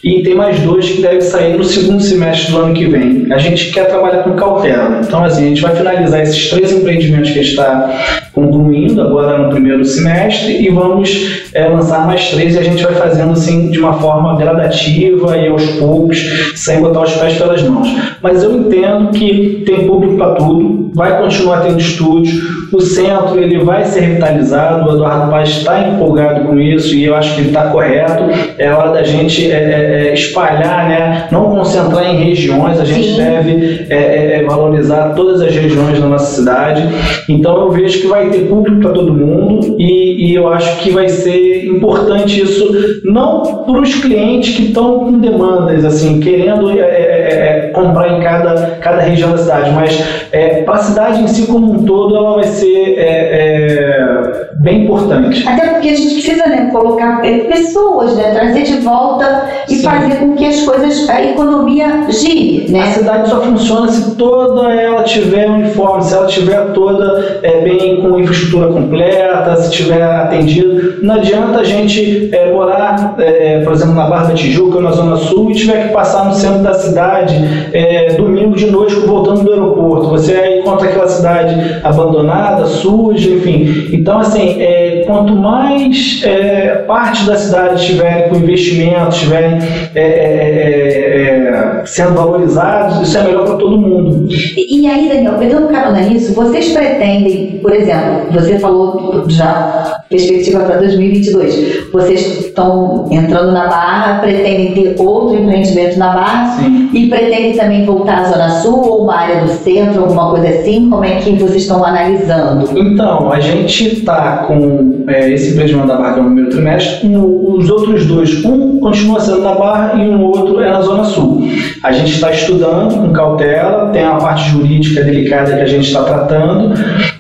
e 0.04 0.24
tem 0.24 0.34
mais 0.34 0.60
dois 0.62 0.90
que 0.90 1.02
devem 1.02 1.22
sair 1.22 1.58
no 1.58 1.64
segundo 1.64 2.02
semestre 2.02 2.52
do 2.52 2.60
ano 2.60 2.74
que 2.74 2.86
vem. 2.86 3.32
A 3.32 3.38
gente 3.38 3.72
quer 3.72 3.86
trabalhar 3.86 4.24
com 4.24 4.36
cautela. 4.36 5.02
Então, 5.04 5.24
assim, 5.24 5.46
a 5.46 5.48
gente 5.50 5.62
vai 5.62 5.76
finalizar 5.76 6.22
esses 6.22 6.50
três 6.50 6.72
empreendimentos 6.72 7.32
que 7.32 7.40
a 7.40 7.44
gente 7.44 7.52
está 7.52 8.21
concluindo 8.62 9.02
agora 9.02 9.38
no 9.38 9.50
primeiro 9.50 9.84
semestre 9.84 10.64
e 10.64 10.70
vamos 10.70 11.50
é, 11.54 11.68
lançar 11.68 12.06
mais 12.06 12.30
três 12.30 12.56
e 12.56 12.60
a 12.60 12.64
gente 12.64 12.84
vai 12.84 12.94
fazendo 12.94 13.32
assim 13.32 13.70
de 13.70 13.80
uma 13.80 13.94
forma 13.94 14.38
gradativa 14.38 15.38
e 15.38 15.48
aos 15.48 15.66
poucos, 15.72 16.20
sem 16.56 16.80
botar 16.80 17.02
os 17.02 17.14
pés 17.14 17.38
pelas 17.38 17.64
mãos. 17.64 17.88
Mas 18.22 18.44
eu 18.44 18.56
entendo 18.56 19.10
que 19.12 19.64
tem 19.66 19.88
público 19.88 20.16
para 20.16 20.36
tudo, 20.36 20.92
vai 20.94 21.22
continuar 21.22 21.62
tendo 21.62 21.80
estúdio, 21.80 22.42
o 22.72 22.80
centro 22.80 23.40
ele 23.40 23.64
vai 23.64 23.84
ser 23.84 24.02
revitalizado, 24.02 24.90
o 24.90 24.94
Eduardo 24.94 25.30
Paz 25.30 25.50
está 25.50 25.88
empolgado 25.88 26.46
com 26.46 26.60
isso 26.60 26.96
e 26.96 27.06
eu 27.06 27.16
acho 27.16 27.36
que 27.36 27.42
ele 27.42 27.48
está 27.50 27.66
correto. 27.66 28.24
É 28.58 28.72
hora 28.72 28.92
da 28.92 29.04
gente 29.04 29.52
é, 29.52 30.10
é, 30.10 30.14
espalhar, 30.14 30.88
né? 30.88 31.28
não 31.32 31.52
concentrar 31.52 32.14
em 32.14 32.24
regiões, 32.24 32.80
a 32.80 32.86
gente 32.86 33.10
Sim. 33.10 33.18
deve 33.18 34.46
valorizar 34.48 35.14
todas 35.16 35.42
as 35.42 35.54
regiões 35.54 36.00
da 36.00 36.08
nossa 36.08 36.36
cidade. 36.36 36.84
Então 37.28 37.60
eu 37.62 37.72
vejo 37.72 38.02
que 38.02 38.08
vai 38.08 38.30
ter 38.30 38.48
público 38.52 38.82
para 38.82 38.92
todo 38.92 39.14
mundo 39.14 39.78
e, 39.80 40.28
e, 40.28 40.36
eu 40.36 40.50
acho 40.50 40.80
que 40.80 40.92
vai 40.92 41.08
ser 41.08 41.66
importante 41.66 42.42
isso, 42.42 43.02
não 43.06 43.64
para 43.64 43.80
os 43.80 43.96
clientes 43.96 44.56
que 44.56 44.64
estão 44.64 45.00
com 45.00 45.20
demandas, 45.20 45.86
assim, 45.86 46.20
querendo 46.20 46.70
é, 46.70 46.80
é, 46.80 46.84
é, 46.84 47.68
é, 47.68 47.72
comprar 47.74 48.18
em 48.18 48.22
cada, 48.22 48.78
cada 48.82 49.04
região 49.04 49.32
da 49.32 49.38
cidade, 49.38 49.72
mas 49.72 50.28
é, 50.34 50.64
para 50.64 50.76
a 50.76 50.80
cidade 50.80 51.24
em 51.24 51.28
si 51.28 51.48
como 51.48 51.72
um 51.72 51.86
todo, 51.86 52.14
ela 52.14 52.36
vai 52.36 52.44
ser 52.44 52.96
é, 52.98 54.51
bem 54.62 54.84
importante. 54.84 55.48
Até 55.48 55.68
porque 55.68 55.90
a 55.90 55.96
gente 55.96 56.14
precisa 56.14 56.46
né, 56.48 56.70
colocar 56.72 57.22
pessoas, 57.22 58.16
né, 58.16 58.32
trazer 58.32 58.64
de 58.64 58.78
volta 58.78 59.50
e 59.68 59.76
Sim. 59.76 59.84
fazer 59.84 60.16
com 60.18 60.36
que 60.36 60.46
as 60.46 60.62
coisas, 60.62 61.10
a 61.10 61.24
economia 61.24 62.06
gire. 62.10 62.72
Né? 62.72 62.82
A 62.82 62.92
cidade 62.92 63.30
só 63.30 63.42
funciona 63.42 63.88
se 63.88 64.16
toda 64.16 64.72
ela 64.72 65.04
tiver 65.04 65.50
uniforme, 65.50 66.04
se 66.04 66.14
ela 66.14 66.28
tiver 66.28 66.72
toda 66.74 67.42
bem 67.64 68.02
com 68.02 68.12
com 68.12 68.20
infraestrutura 68.20 68.68
completa, 68.68 69.56
se 69.58 69.72
tiver 69.72 70.04
atendido. 70.04 71.02
Não 71.02 71.16
adianta 71.16 71.60
a 71.60 71.64
gente 71.64 72.30
é, 72.32 72.52
morar, 72.52 73.16
é, 73.20 73.62
por 73.64 73.74
exemplo, 73.74 73.96
na 73.96 74.08
Barra 74.08 74.28
da 74.28 74.34
Tijuca, 74.34 74.82
na 74.82 74.92
Zona 74.92 75.16
Sul, 75.18 75.52
e 75.52 75.56
tiver 75.56 75.88
que 75.88 75.94
passar 75.94 76.26
no 76.26 76.34
centro 76.34 76.62
da 76.62 76.74
cidade 76.74 77.36
é, 77.74 78.14
domingo 78.14 78.56
de 78.56 78.70
noite 78.70 78.96
voltando 78.96 79.44
do 79.44 79.52
aeroporto. 79.52 80.10
Você 80.10 80.34
aí 80.34 80.60
encontra 80.60 80.90
aquela 80.90 81.08
cidade 81.08 81.80
abandonada, 81.84 82.66
suja, 82.66 83.30
enfim. 83.30 83.90
Então, 83.94 84.20
assim, 84.20 84.51
é, 84.60 85.04
quanto 85.06 85.34
mais 85.36 86.22
é, 86.24 86.84
parte 86.88 87.26
da 87.26 87.36
cidade 87.38 87.76
estiverem 87.82 88.30
com 88.30 88.36
investimentos, 88.36 89.16
estiverem 89.16 89.60
é, 89.96 91.82
sendo 91.86 92.14
valorizados, 92.14 93.08
isso 93.08 93.18
é 93.18 93.24
melhor 93.24 93.46
para 93.46 93.56
todo 93.56 93.78
mundo. 93.78 94.28
E, 94.30 94.82
e 94.82 94.88
aí, 94.88 95.08
Daniel, 95.08 95.34
pegando 95.38 95.68
carona 95.68 96.02
nisso, 96.02 96.34
vocês 96.34 96.70
pretendem, 96.72 97.60
por 97.62 97.74
exemplo, 97.74 98.32
você 98.32 98.60
falou 98.60 99.26
já 99.28 100.02
perspectiva 100.12 100.60
para 100.60 100.78
2022. 100.78 101.90
Vocês 101.92 102.46
estão 102.46 103.08
entrando 103.10 103.54
na 103.54 103.68
Barra, 103.68 104.20
pretendem 104.20 104.74
ter 104.74 105.02
outro 105.02 105.38
empreendimento 105.38 105.98
na 105.98 106.14
Barra 106.14 106.58
Sim. 106.58 106.90
e 106.94 107.08
pretendem 107.08 107.54
também 107.54 107.86
voltar 107.86 108.20
à 108.20 108.24
Zona 108.26 108.50
Sul 108.62 108.82
ou 108.82 109.04
uma 109.04 109.16
área 109.16 109.42
do 109.42 109.48
centro, 109.48 110.04
alguma 110.04 110.32
coisa 110.32 110.50
assim? 110.50 110.90
Como 110.90 111.04
é 111.06 111.16
que 111.16 111.32
vocês 111.36 111.64
estão 111.64 111.84
analisando? 111.84 112.78
Então, 112.78 113.32
a 113.32 113.40
gente 113.40 113.94
está 113.94 114.41
com 114.48 115.04
é, 115.08 115.32
esse 115.32 115.52
empreendimento 115.52 115.88
da 115.88 115.98
Barra, 115.98 116.14
que 116.14 116.20
é 116.20 116.22
o 116.22 116.26
primeiro 116.26 116.50
trimestre, 116.50 117.08
um, 117.08 117.58
os 117.58 117.70
outros 117.70 118.06
dois, 118.06 118.44
um 118.44 118.80
continua 118.80 119.20
sendo 119.20 119.42
na 119.42 119.54
Barra 119.54 120.04
e 120.04 120.10
um 120.10 120.22
outro 120.24 120.62
é 120.62 120.70
na 120.70 120.82
Zona 120.82 121.04
Sul. 121.04 121.42
A 121.84 121.92
gente 121.92 122.14
está 122.14 122.32
estudando 122.32 122.96
com 122.96 123.14
cautela, 123.14 123.90
tem 123.90 124.04
a 124.04 124.16
parte 124.16 124.50
jurídica 124.50 125.04
delicada 125.04 125.56
que 125.56 125.62
a 125.62 125.66
gente 125.66 125.88
está 125.88 126.04
tratando. 126.04 126.74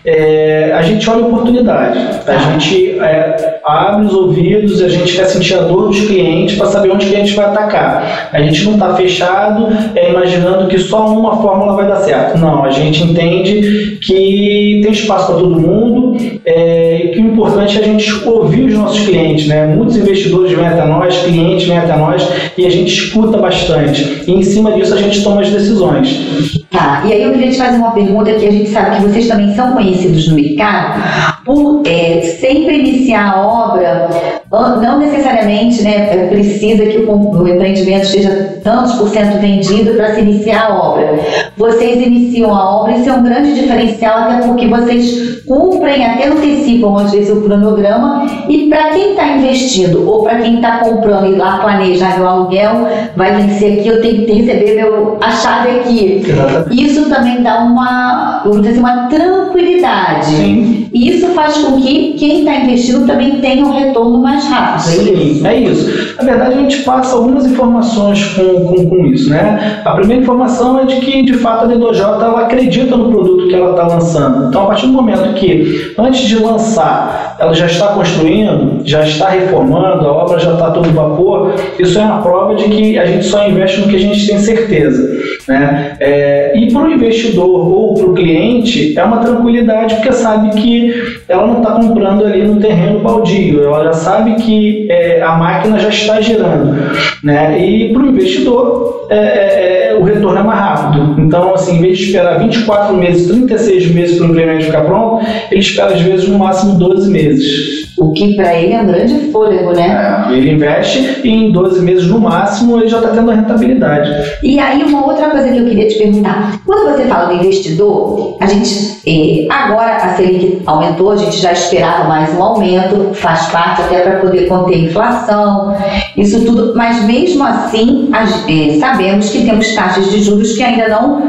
É, 0.03 0.73
a 0.73 0.81
gente 0.81 1.07
olha 1.09 1.25
oportunidade, 1.25 1.99
a 2.25 2.37
gente 2.37 2.99
é, 2.99 3.59
abre 3.63 4.07
os 4.07 4.13
ouvidos, 4.13 4.81
a 4.81 4.89
gente 4.89 5.15
quer 5.15 5.25
sentir 5.25 5.53
a 5.53 5.61
dor 5.61 5.89
dos 5.89 5.99
clientes 6.01 6.57
para 6.57 6.67
saber 6.67 6.91
onde 6.91 7.05
a 7.05 7.19
gente 7.19 7.35
vai 7.35 7.45
atacar. 7.45 8.29
A 8.33 8.41
gente 8.41 8.63
não 8.65 8.73
está 8.73 8.95
fechado 8.95 9.67
é, 9.95 10.09
imaginando 10.09 10.67
que 10.67 10.79
só 10.79 11.05
uma 11.05 11.37
fórmula 11.41 11.75
vai 11.75 11.87
dar 11.87 11.97
certo. 11.97 12.37
Não, 12.39 12.63
a 12.63 12.71
gente 12.71 13.03
entende 13.03 13.99
que 14.01 14.81
tem 14.81 14.91
espaço 14.91 15.27
para 15.27 15.35
todo 15.35 15.59
mundo 15.59 16.17
é, 16.45 17.05
e 17.05 17.07
que 17.09 17.19
o 17.19 17.27
importante 17.27 17.77
é 17.77 17.81
a 17.81 17.83
gente 17.83 18.27
ouvir 18.27 18.65
os 18.65 18.73
nossos 18.73 19.05
clientes. 19.05 19.47
Né? 19.47 19.67
Muitos 19.67 19.97
investidores 19.97 20.51
vêm 20.51 20.67
até 20.67 20.85
nós, 20.85 21.15
clientes 21.17 21.67
vêm 21.67 21.77
até 21.77 21.95
nós 21.95 22.27
e 22.57 22.65
a 22.65 22.69
gente 22.71 22.91
escuta 22.91 23.37
bastante. 23.37 24.23
E 24.27 24.31
em 24.31 24.41
cima 24.41 24.71
disso 24.71 24.95
a 24.95 24.97
gente 24.97 25.23
toma 25.23 25.41
as 25.41 25.49
decisões. 25.49 26.60
Tá, 26.71 27.03
e 27.05 27.11
aí 27.11 27.23
eu 27.23 27.33
queria 27.33 27.51
te 27.51 27.57
fazer 27.57 27.75
uma 27.75 27.91
pergunta 27.91 28.31
que 28.31 28.47
a 28.47 28.51
gente 28.51 28.69
sabe 28.69 28.95
que 28.95 29.01
vocês 29.01 29.27
também 29.27 29.53
são 29.53 29.73
conhecidos 29.73 30.29
no 30.29 30.35
mercado 30.35 31.03
por 31.43 31.81
é, 31.85 32.21
sempre 32.39 32.79
iniciar 32.79 33.33
a 33.33 33.45
obra, 33.45 34.09
não 34.49 34.97
necessariamente 34.97 35.81
né, 35.81 36.27
precisa 36.29 36.85
que 36.85 36.99
o, 36.99 37.11
o 37.11 37.47
empreendimento 37.47 38.05
esteja 38.05 38.61
tantos 38.63 38.93
por 38.93 39.09
cento 39.09 39.37
vendido 39.41 39.95
para 39.95 40.15
se 40.15 40.21
iniciar 40.21 40.67
a 40.67 40.79
obra. 40.79 41.19
Vocês 41.57 42.05
iniciam 42.05 42.53
a 42.53 42.77
obra, 42.77 42.97
isso 42.97 43.09
é 43.09 43.13
um 43.13 43.23
grande 43.23 43.53
diferencial, 43.53 44.19
até 44.19 44.47
porque 44.47 44.67
vocês 44.67 45.41
cumprem, 45.45 46.05
até 46.05 46.27
antecipam 46.27 46.95
às 46.97 47.11
vezes 47.11 47.29
o 47.29 47.41
cronograma, 47.41 48.25
e 48.47 48.69
para 48.69 48.89
quem 48.91 49.11
está 49.11 49.27
investindo 49.37 50.07
ou 50.09 50.23
para 50.23 50.39
quem 50.39 50.55
está 50.55 50.77
comprando 50.79 51.27
e 51.27 51.35
lá 51.35 51.57
planejar 51.57 52.17
meu 52.17 52.27
aluguel, 52.27 52.87
vai 53.15 53.35
vencer 53.35 53.79
aqui, 53.79 53.87
eu 53.87 54.01
tenho 54.01 54.25
que 54.25 54.31
receber 54.31 54.75
meu, 54.75 55.17
a 55.21 55.31
chave 55.31 55.69
aqui. 55.79 56.23
Isso 56.71 57.09
também 57.09 57.41
dá 57.41 57.59
uma, 57.59 58.41
vamos 58.43 58.61
dizer 58.61 58.71
assim, 58.71 58.79
uma 58.79 59.07
tranquilidade. 59.07 60.25
Sim. 60.25 60.89
Isso 60.93 61.27
faz 61.29 61.57
com 61.57 61.81
que 61.81 62.13
quem 62.13 62.39
está 62.39 62.55
investindo 62.55 63.07
também 63.07 63.39
tenha 63.39 63.65
um 63.65 63.71
retorno 63.71 64.21
mais 64.21 64.45
rápido. 64.45 64.89
É 64.89 65.15
Sim, 65.15 65.47
é 65.47 65.59
isso. 65.59 66.15
Na 66.17 66.23
verdade, 66.23 66.53
a 66.53 66.57
gente 66.57 66.83
passa 66.83 67.15
algumas 67.15 67.45
informações 67.45 68.23
com, 68.33 68.65
com, 68.65 68.89
com 68.89 69.05
isso. 69.05 69.29
Né? 69.29 69.81
A 69.85 69.91
primeira 69.91 70.21
informação 70.21 70.79
é 70.79 70.85
de 70.85 70.97
que, 70.97 71.23
de 71.23 71.33
fato, 71.41 71.65
a 71.65 71.67
Dedoj 71.67 71.99
ela 71.99 72.41
acredita 72.41 72.95
no 72.95 73.09
produto 73.09 73.47
que 73.47 73.55
ela 73.55 73.71
está 73.71 73.87
lançando. 73.87 74.47
Então, 74.47 74.63
a 74.63 74.67
partir 74.67 74.87
do 74.87 74.93
momento 74.93 75.33
que, 75.33 75.93
antes 75.97 76.21
de 76.21 76.37
lançar, 76.37 77.35
ela 77.39 77.53
já 77.53 77.65
está 77.65 77.87
construindo, 77.87 78.81
já 78.85 79.03
está 79.03 79.29
reformando, 79.29 80.07
a 80.07 80.11
obra 80.11 80.39
já 80.39 80.53
está 80.53 80.71
todo 80.71 80.89
vapor, 80.91 81.53
isso 81.79 81.99
é 81.99 82.03
uma 82.03 82.21
prova 82.21 82.55
de 82.55 82.65
que 82.65 82.97
a 82.97 83.05
gente 83.05 83.25
só 83.25 83.47
investe 83.47 83.81
no 83.81 83.87
que 83.87 83.95
a 83.95 83.99
gente 83.99 84.27
tem 84.27 84.37
certeza. 84.39 85.11
Né? 85.47 85.97
É, 85.99 86.53
e 86.55 86.71
para 86.71 86.83
o 86.83 86.91
investidor 86.91 87.73
ou 87.73 87.93
para 87.93 88.05
o 88.05 88.13
cliente, 88.13 88.97
é 88.97 89.03
uma 89.03 89.17
tranquilidade, 89.17 89.95
porque 89.95 90.11
sabe 90.13 90.49
que 90.51 91.21
ela 91.27 91.47
não 91.47 91.57
está 91.57 91.71
comprando 91.71 92.25
ali 92.25 92.43
no 92.43 92.59
terreno 92.59 92.99
baldio, 92.99 93.63
ela 93.63 93.85
já 93.85 93.93
sabe 93.93 94.35
que 94.35 94.87
é, 94.89 95.21
a 95.21 95.33
máquina 95.33 95.79
já 95.79 95.89
está 95.89 96.21
girando. 96.21 96.75
Né? 97.23 97.67
E 97.67 97.93
para 97.93 98.03
o 98.03 98.07
investidor, 98.07 99.05
é, 99.09 99.15
é, 99.15 99.87
é, 99.91 99.95
o 99.95 100.03
retorno 100.03 100.39
é 100.39 100.43
mais 100.43 100.59
rápido. 100.59 101.21
Então, 101.21 101.53
assim, 101.53 101.77
em 101.77 101.81
vez 101.81 101.97
de 101.97 102.05
esperar 102.05 102.39
24 102.39 102.95
meses, 102.95 103.27
36 103.27 103.91
meses 103.91 104.17
para 104.17 104.27
o 104.27 104.29
empreendimento 104.31 104.65
ficar 104.65 104.85
pronto, 104.85 105.25
ele 105.51 105.61
espera 105.61 105.93
às 105.93 106.01
vezes 106.01 106.27
no 106.27 106.39
máximo 106.39 106.79
12 106.79 107.11
meses. 107.11 107.91
O 107.97 108.13
que 108.13 108.35
para 108.35 108.55
ele 108.55 108.73
é 108.73 108.81
um 108.81 108.87
grande 108.87 109.31
fôlego, 109.31 109.73
né? 109.73 110.25
É, 110.29 110.33
ele 110.33 110.51
investe 110.51 111.21
e 111.23 111.29
em 111.29 111.51
12 111.51 111.81
meses 111.81 112.07
no 112.07 112.19
máximo 112.19 112.79
ele 112.79 112.87
já 112.87 112.97
está 112.97 113.09
tendo 113.09 113.29
a 113.29 113.35
rentabilidade. 113.35 114.11
E 114.41 114.57
aí, 114.57 114.81
uma 114.83 115.05
outra 115.05 115.29
coisa 115.29 115.49
que 115.49 115.57
eu 115.57 115.65
queria 115.65 115.87
te 115.87 115.99
perguntar: 115.99 116.59
quando 116.65 116.95
você 116.95 117.03
fala 117.03 117.27
do 117.27 117.35
investidor, 117.35 118.37
a 118.39 118.47
gente 118.47 119.01
eh, 119.05 119.47
agora 119.51 119.97
a 119.97 120.15
Selic 120.15 120.61
aumentou, 120.65 121.11
a 121.11 121.15
gente 121.17 121.37
já 121.37 121.51
esperava 121.51 122.05
mais 122.05 122.33
um 122.35 122.41
aumento, 122.41 123.13
faz 123.13 123.47
parte 123.47 123.81
até 123.81 123.99
para 123.99 124.19
poder 124.19 124.47
conter 124.47 124.75
a 124.75 124.79
inflação, 124.79 125.75
isso 126.17 126.43
tudo, 126.45 126.73
mas 126.75 127.03
mesmo 127.11 127.43
assim 127.43 128.09
a, 128.13 128.23
eh, 128.23 128.79
sabemos 128.79 129.29
que 129.29 129.45
temos 129.45 129.75
taxas 129.75 130.09
de 130.09 130.23
juros 130.23 130.53
que 130.53 130.63
ainda 130.63 130.87
não 130.87 131.21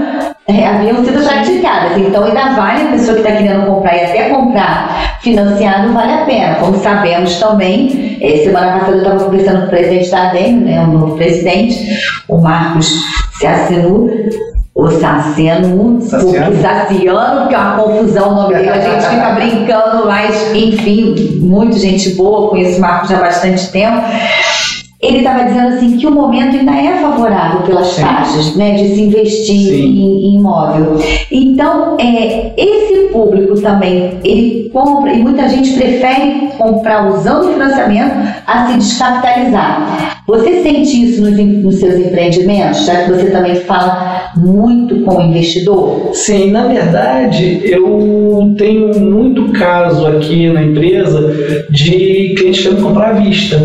é, 0.47 0.67
haviam 0.67 1.05
sido 1.05 1.23
praticadas. 1.25 1.97
Então, 1.99 2.25
ainda 2.25 2.51
vale 2.51 2.83
a 2.83 2.91
pessoa 2.93 3.15
que 3.15 3.21
está 3.21 3.37
querendo 3.37 3.67
comprar 3.67 3.97
e 3.97 4.05
até 4.05 4.29
comprar 4.31 5.19
financiado, 5.21 5.93
vale 5.93 6.13
a 6.13 6.25
pena. 6.25 6.55
Como 6.57 6.79
sabemos 6.79 7.37
também, 7.37 8.19
é, 8.21 8.39
semana 8.39 8.79
passada 8.79 8.93
eu 8.93 8.99
estava 8.99 9.25
conversando 9.25 9.61
com 9.61 9.67
o 9.67 9.71
presidente 9.71 10.11
da 10.11 10.29
ADEM, 10.29 10.57
né, 10.61 10.81
o 10.83 10.87
novo 10.89 11.17
presidente, 11.17 11.77
o 12.29 12.39
Marcos 12.39 12.93
Ciacenu, 13.39 14.11
o 14.75 14.91
Saciano, 14.91 16.01
Saciano. 16.01 16.61
Saciano, 16.61 17.41
porque 17.41 17.55
é 17.55 17.59
uma 17.59 17.77
confusão 17.77 18.31
o 18.31 18.35
nome 18.35 18.55
dele, 18.55 18.71
a 18.71 18.81
gente 18.81 19.07
fica 19.07 19.31
brincando, 19.37 20.07
mas 20.07 20.55
enfim, 20.55 21.39
muito 21.41 21.79
gente 21.79 22.11
boa, 22.15 22.51
conheço 22.51 22.79
o 22.79 22.81
Marcos 22.81 23.11
já 23.11 23.19
há 23.19 23.21
bastante 23.21 23.71
tempo 23.71 24.03
ele 25.03 25.19
estava 25.19 25.45
dizendo 25.45 25.75
assim 25.75 25.97
que 25.97 26.07
o 26.07 26.13
momento 26.13 26.57
ainda 26.57 26.77
é 26.77 26.99
favorável 26.99 27.63
pelas 27.63 27.89
Sim. 27.89 28.03
taxas, 28.03 28.55
né, 28.55 28.75
de 28.75 28.95
se 28.95 29.03
investir 29.03 29.75
em, 29.75 29.99
em, 29.99 30.37
imóvel. 30.37 30.97
Então, 31.29 31.97
é, 31.99 32.53
esse 32.57 33.09
público 33.13 33.61
também, 33.61 34.21
ele 34.23 34.71
compra, 34.73 35.13
e 35.13 35.21
muita 35.21 35.49
gente 35.49 35.73
prefere 35.73 36.53
comprar 36.57 37.09
usando 37.09 37.49
o 37.49 37.53
financiamento 37.53 38.15
a 38.47 38.69
se 38.69 38.79
descapitalizar. 38.79 40.22
Você 40.33 40.63
sente 40.63 41.05
isso 41.05 41.21
nos, 41.21 41.37
nos 41.37 41.75
seus 41.75 41.95
empreendimentos, 41.97 42.87
já 42.87 43.05
que 43.05 43.11
você 43.11 43.27
também 43.27 43.55
fala 43.57 44.33
muito 44.35 45.01
com 45.01 45.19
o 45.19 45.23
investidor? 45.23 46.09
Sim, 46.15 46.51
na 46.51 46.69
verdade, 46.69 47.61
eu 47.65 48.55
tenho 48.57 48.99
muito 48.99 49.53
caso 49.53 50.07
aqui 50.07 50.49
na 50.49 50.63
empresa 50.63 51.67
de 51.69 52.35
clientes 52.39 52.63
querendo 52.63 52.83
comprar 52.83 53.11
à 53.11 53.13
vista. 53.13 53.61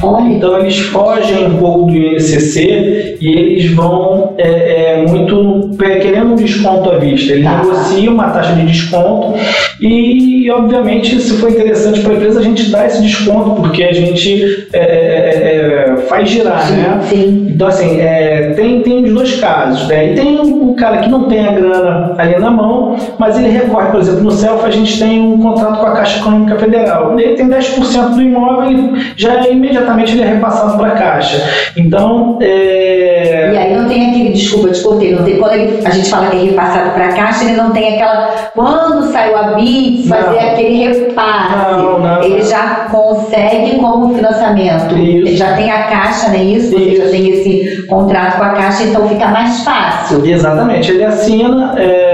Olha. 0.00 0.28
Então, 0.28 0.60
eles 0.60 0.78
fogem 0.78 1.44
um 1.44 1.56
pouco 1.56 1.90
do 1.90 1.96
INCC 1.96 3.18
e 3.20 3.28
eles 3.28 3.72
vão 3.72 4.34
é, 4.38 5.00
é, 5.00 5.06
muito 5.06 5.76
querendo 5.76 6.34
um 6.34 6.36
desconto 6.36 6.88
à 6.88 6.98
vista. 6.98 7.32
Eles 7.32 7.44
tá. 7.44 7.64
negociam 7.64 8.14
uma 8.14 8.30
taxa 8.30 8.54
de 8.54 8.66
desconto 8.66 9.36
e, 9.80 10.31
obviamente, 10.50 11.20
se 11.20 11.36
for 11.38 11.50
interessante 11.50 12.00
para 12.00 12.12
a 12.12 12.16
empresa, 12.16 12.40
a 12.40 12.42
gente 12.42 12.70
dá 12.70 12.86
esse 12.86 13.02
desconto 13.02 13.60
porque 13.60 13.82
a 13.82 13.92
gente 13.92 14.68
é, 14.72 14.78
é, 14.78 15.92
é 15.92 15.96
faz 16.08 16.28
girar, 16.28 16.66
sim, 16.66 16.74
né? 16.74 17.00
Sim. 17.08 17.46
Então, 17.50 17.68
assim, 17.68 18.00
é, 18.00 18.52
tem, 18.54 18.82
tem 18.82 19.04
os 19.04 19.12
dois 19.12 19.40
casos. 19.40 19.88
Né? 19.88 20.12
E 20.12 20.14
tem 20.14 20.38
o 20.40 20.74
cara 20.74 20.98
que 20.98 21.08
não 21.08 21.28
tem 21.28 21.46
a 21.46 21.52
grana 21.52 22.14
ali 22.18 22.38
na 22.38 22.50
mão, 22.50 22.96
mas 23.18 23.38
ele 23.38 23.48
recorre, 23.48 23.90
por 23.90 24.00
exemplo, 24.00 24.22
no 24.22 24.30
CELF 24.30 24.64
a 24.64 24.70
gente 24.70 24.98
tem 24.98 25.20
um 25.20 25.38
contrato 25.38 25.80
com 25.80 25.86
a 25.86 25.92
Caixa 25.92 26.18
Econômica 26.18 26.58
Federal. 26.58 27.18
Ele 27.18 27.34
tem 27.34 27.48
10% 27.48 28.14
do 28.14 28.22
imóvel, 28.22 28.94
já 29.16 29.46
imediatamente 29.48 30.12
ele 30.12 30.22
é 30.22 30.34
repassado 30.34 30.76
para 30.76 30.88
a 30.88 30.92
Caixa. 30.92 31.42
Então. 31.76 32.38
É... 32.40 33.50
E 33.52 33.56
aí 33.56 33.76
não 33.76 33.88
tem 33.88 34.10
aquele, 34.10 34.30
desculpa, 34.30 34.70
te 34.70 34.82
cortei, 34.82 35.14
não 35.14 35.24
tem, 35.24 35.38
quando 35.38 35.52
ele, 35.54 35.86
a 35.86 35.90
gente 35.90 36.08
fala 36.08 36.28
que 36.28 36.36
é 36.36 36.40
repassado 36.40 36.90
para 36.90 37.06
a 37.06 37.12
Caixa, 37.12 37.44
ele 37.44 37.56
não 37.56 37.70
tem 37.70 37.94
aquela. 37.94 38.50
Quando 38.54 39.12
saiu 39.12 39.36
a 39.36 39.42
BITS, 39.54 40.08
fazer 40.34 40.48
aquele 40.50 40.84
repasse. 40.84 41.72
Não, 41.72 41.98
não, 41.98 42.22
ele 42.22 42.42
já 42.42 42.88
consegue 42.90 43.78
como 43.78 44.14
financiamento. 44.14 44.96
Isso. 44.96 45.28
Ele 45.28 45.36
já 45.36 45.56
tem 45.56 45.70
a 45.70 45.84
Caixa, 45.84 46.28
não 46.28 46.34
é 46.34 46.44
isso? 46.44 46.78
Isso. 46.78 47.02
já 47.02 47.10
tem 47.10 47.28
esse 47.28 47.86
contrato 47.86 48.38
com 48.38 48.44
a 48.44 48.50
Caixa, 48.50 48.84
então 48.84 49.08
fica 49.08 49.28
mais 49.28 49.62
fácil. 49.62 50.24
Exatamente, 50.24 50.90
ele 50.90 51.04
assina 51.04 51.74
é, 51.76 52.11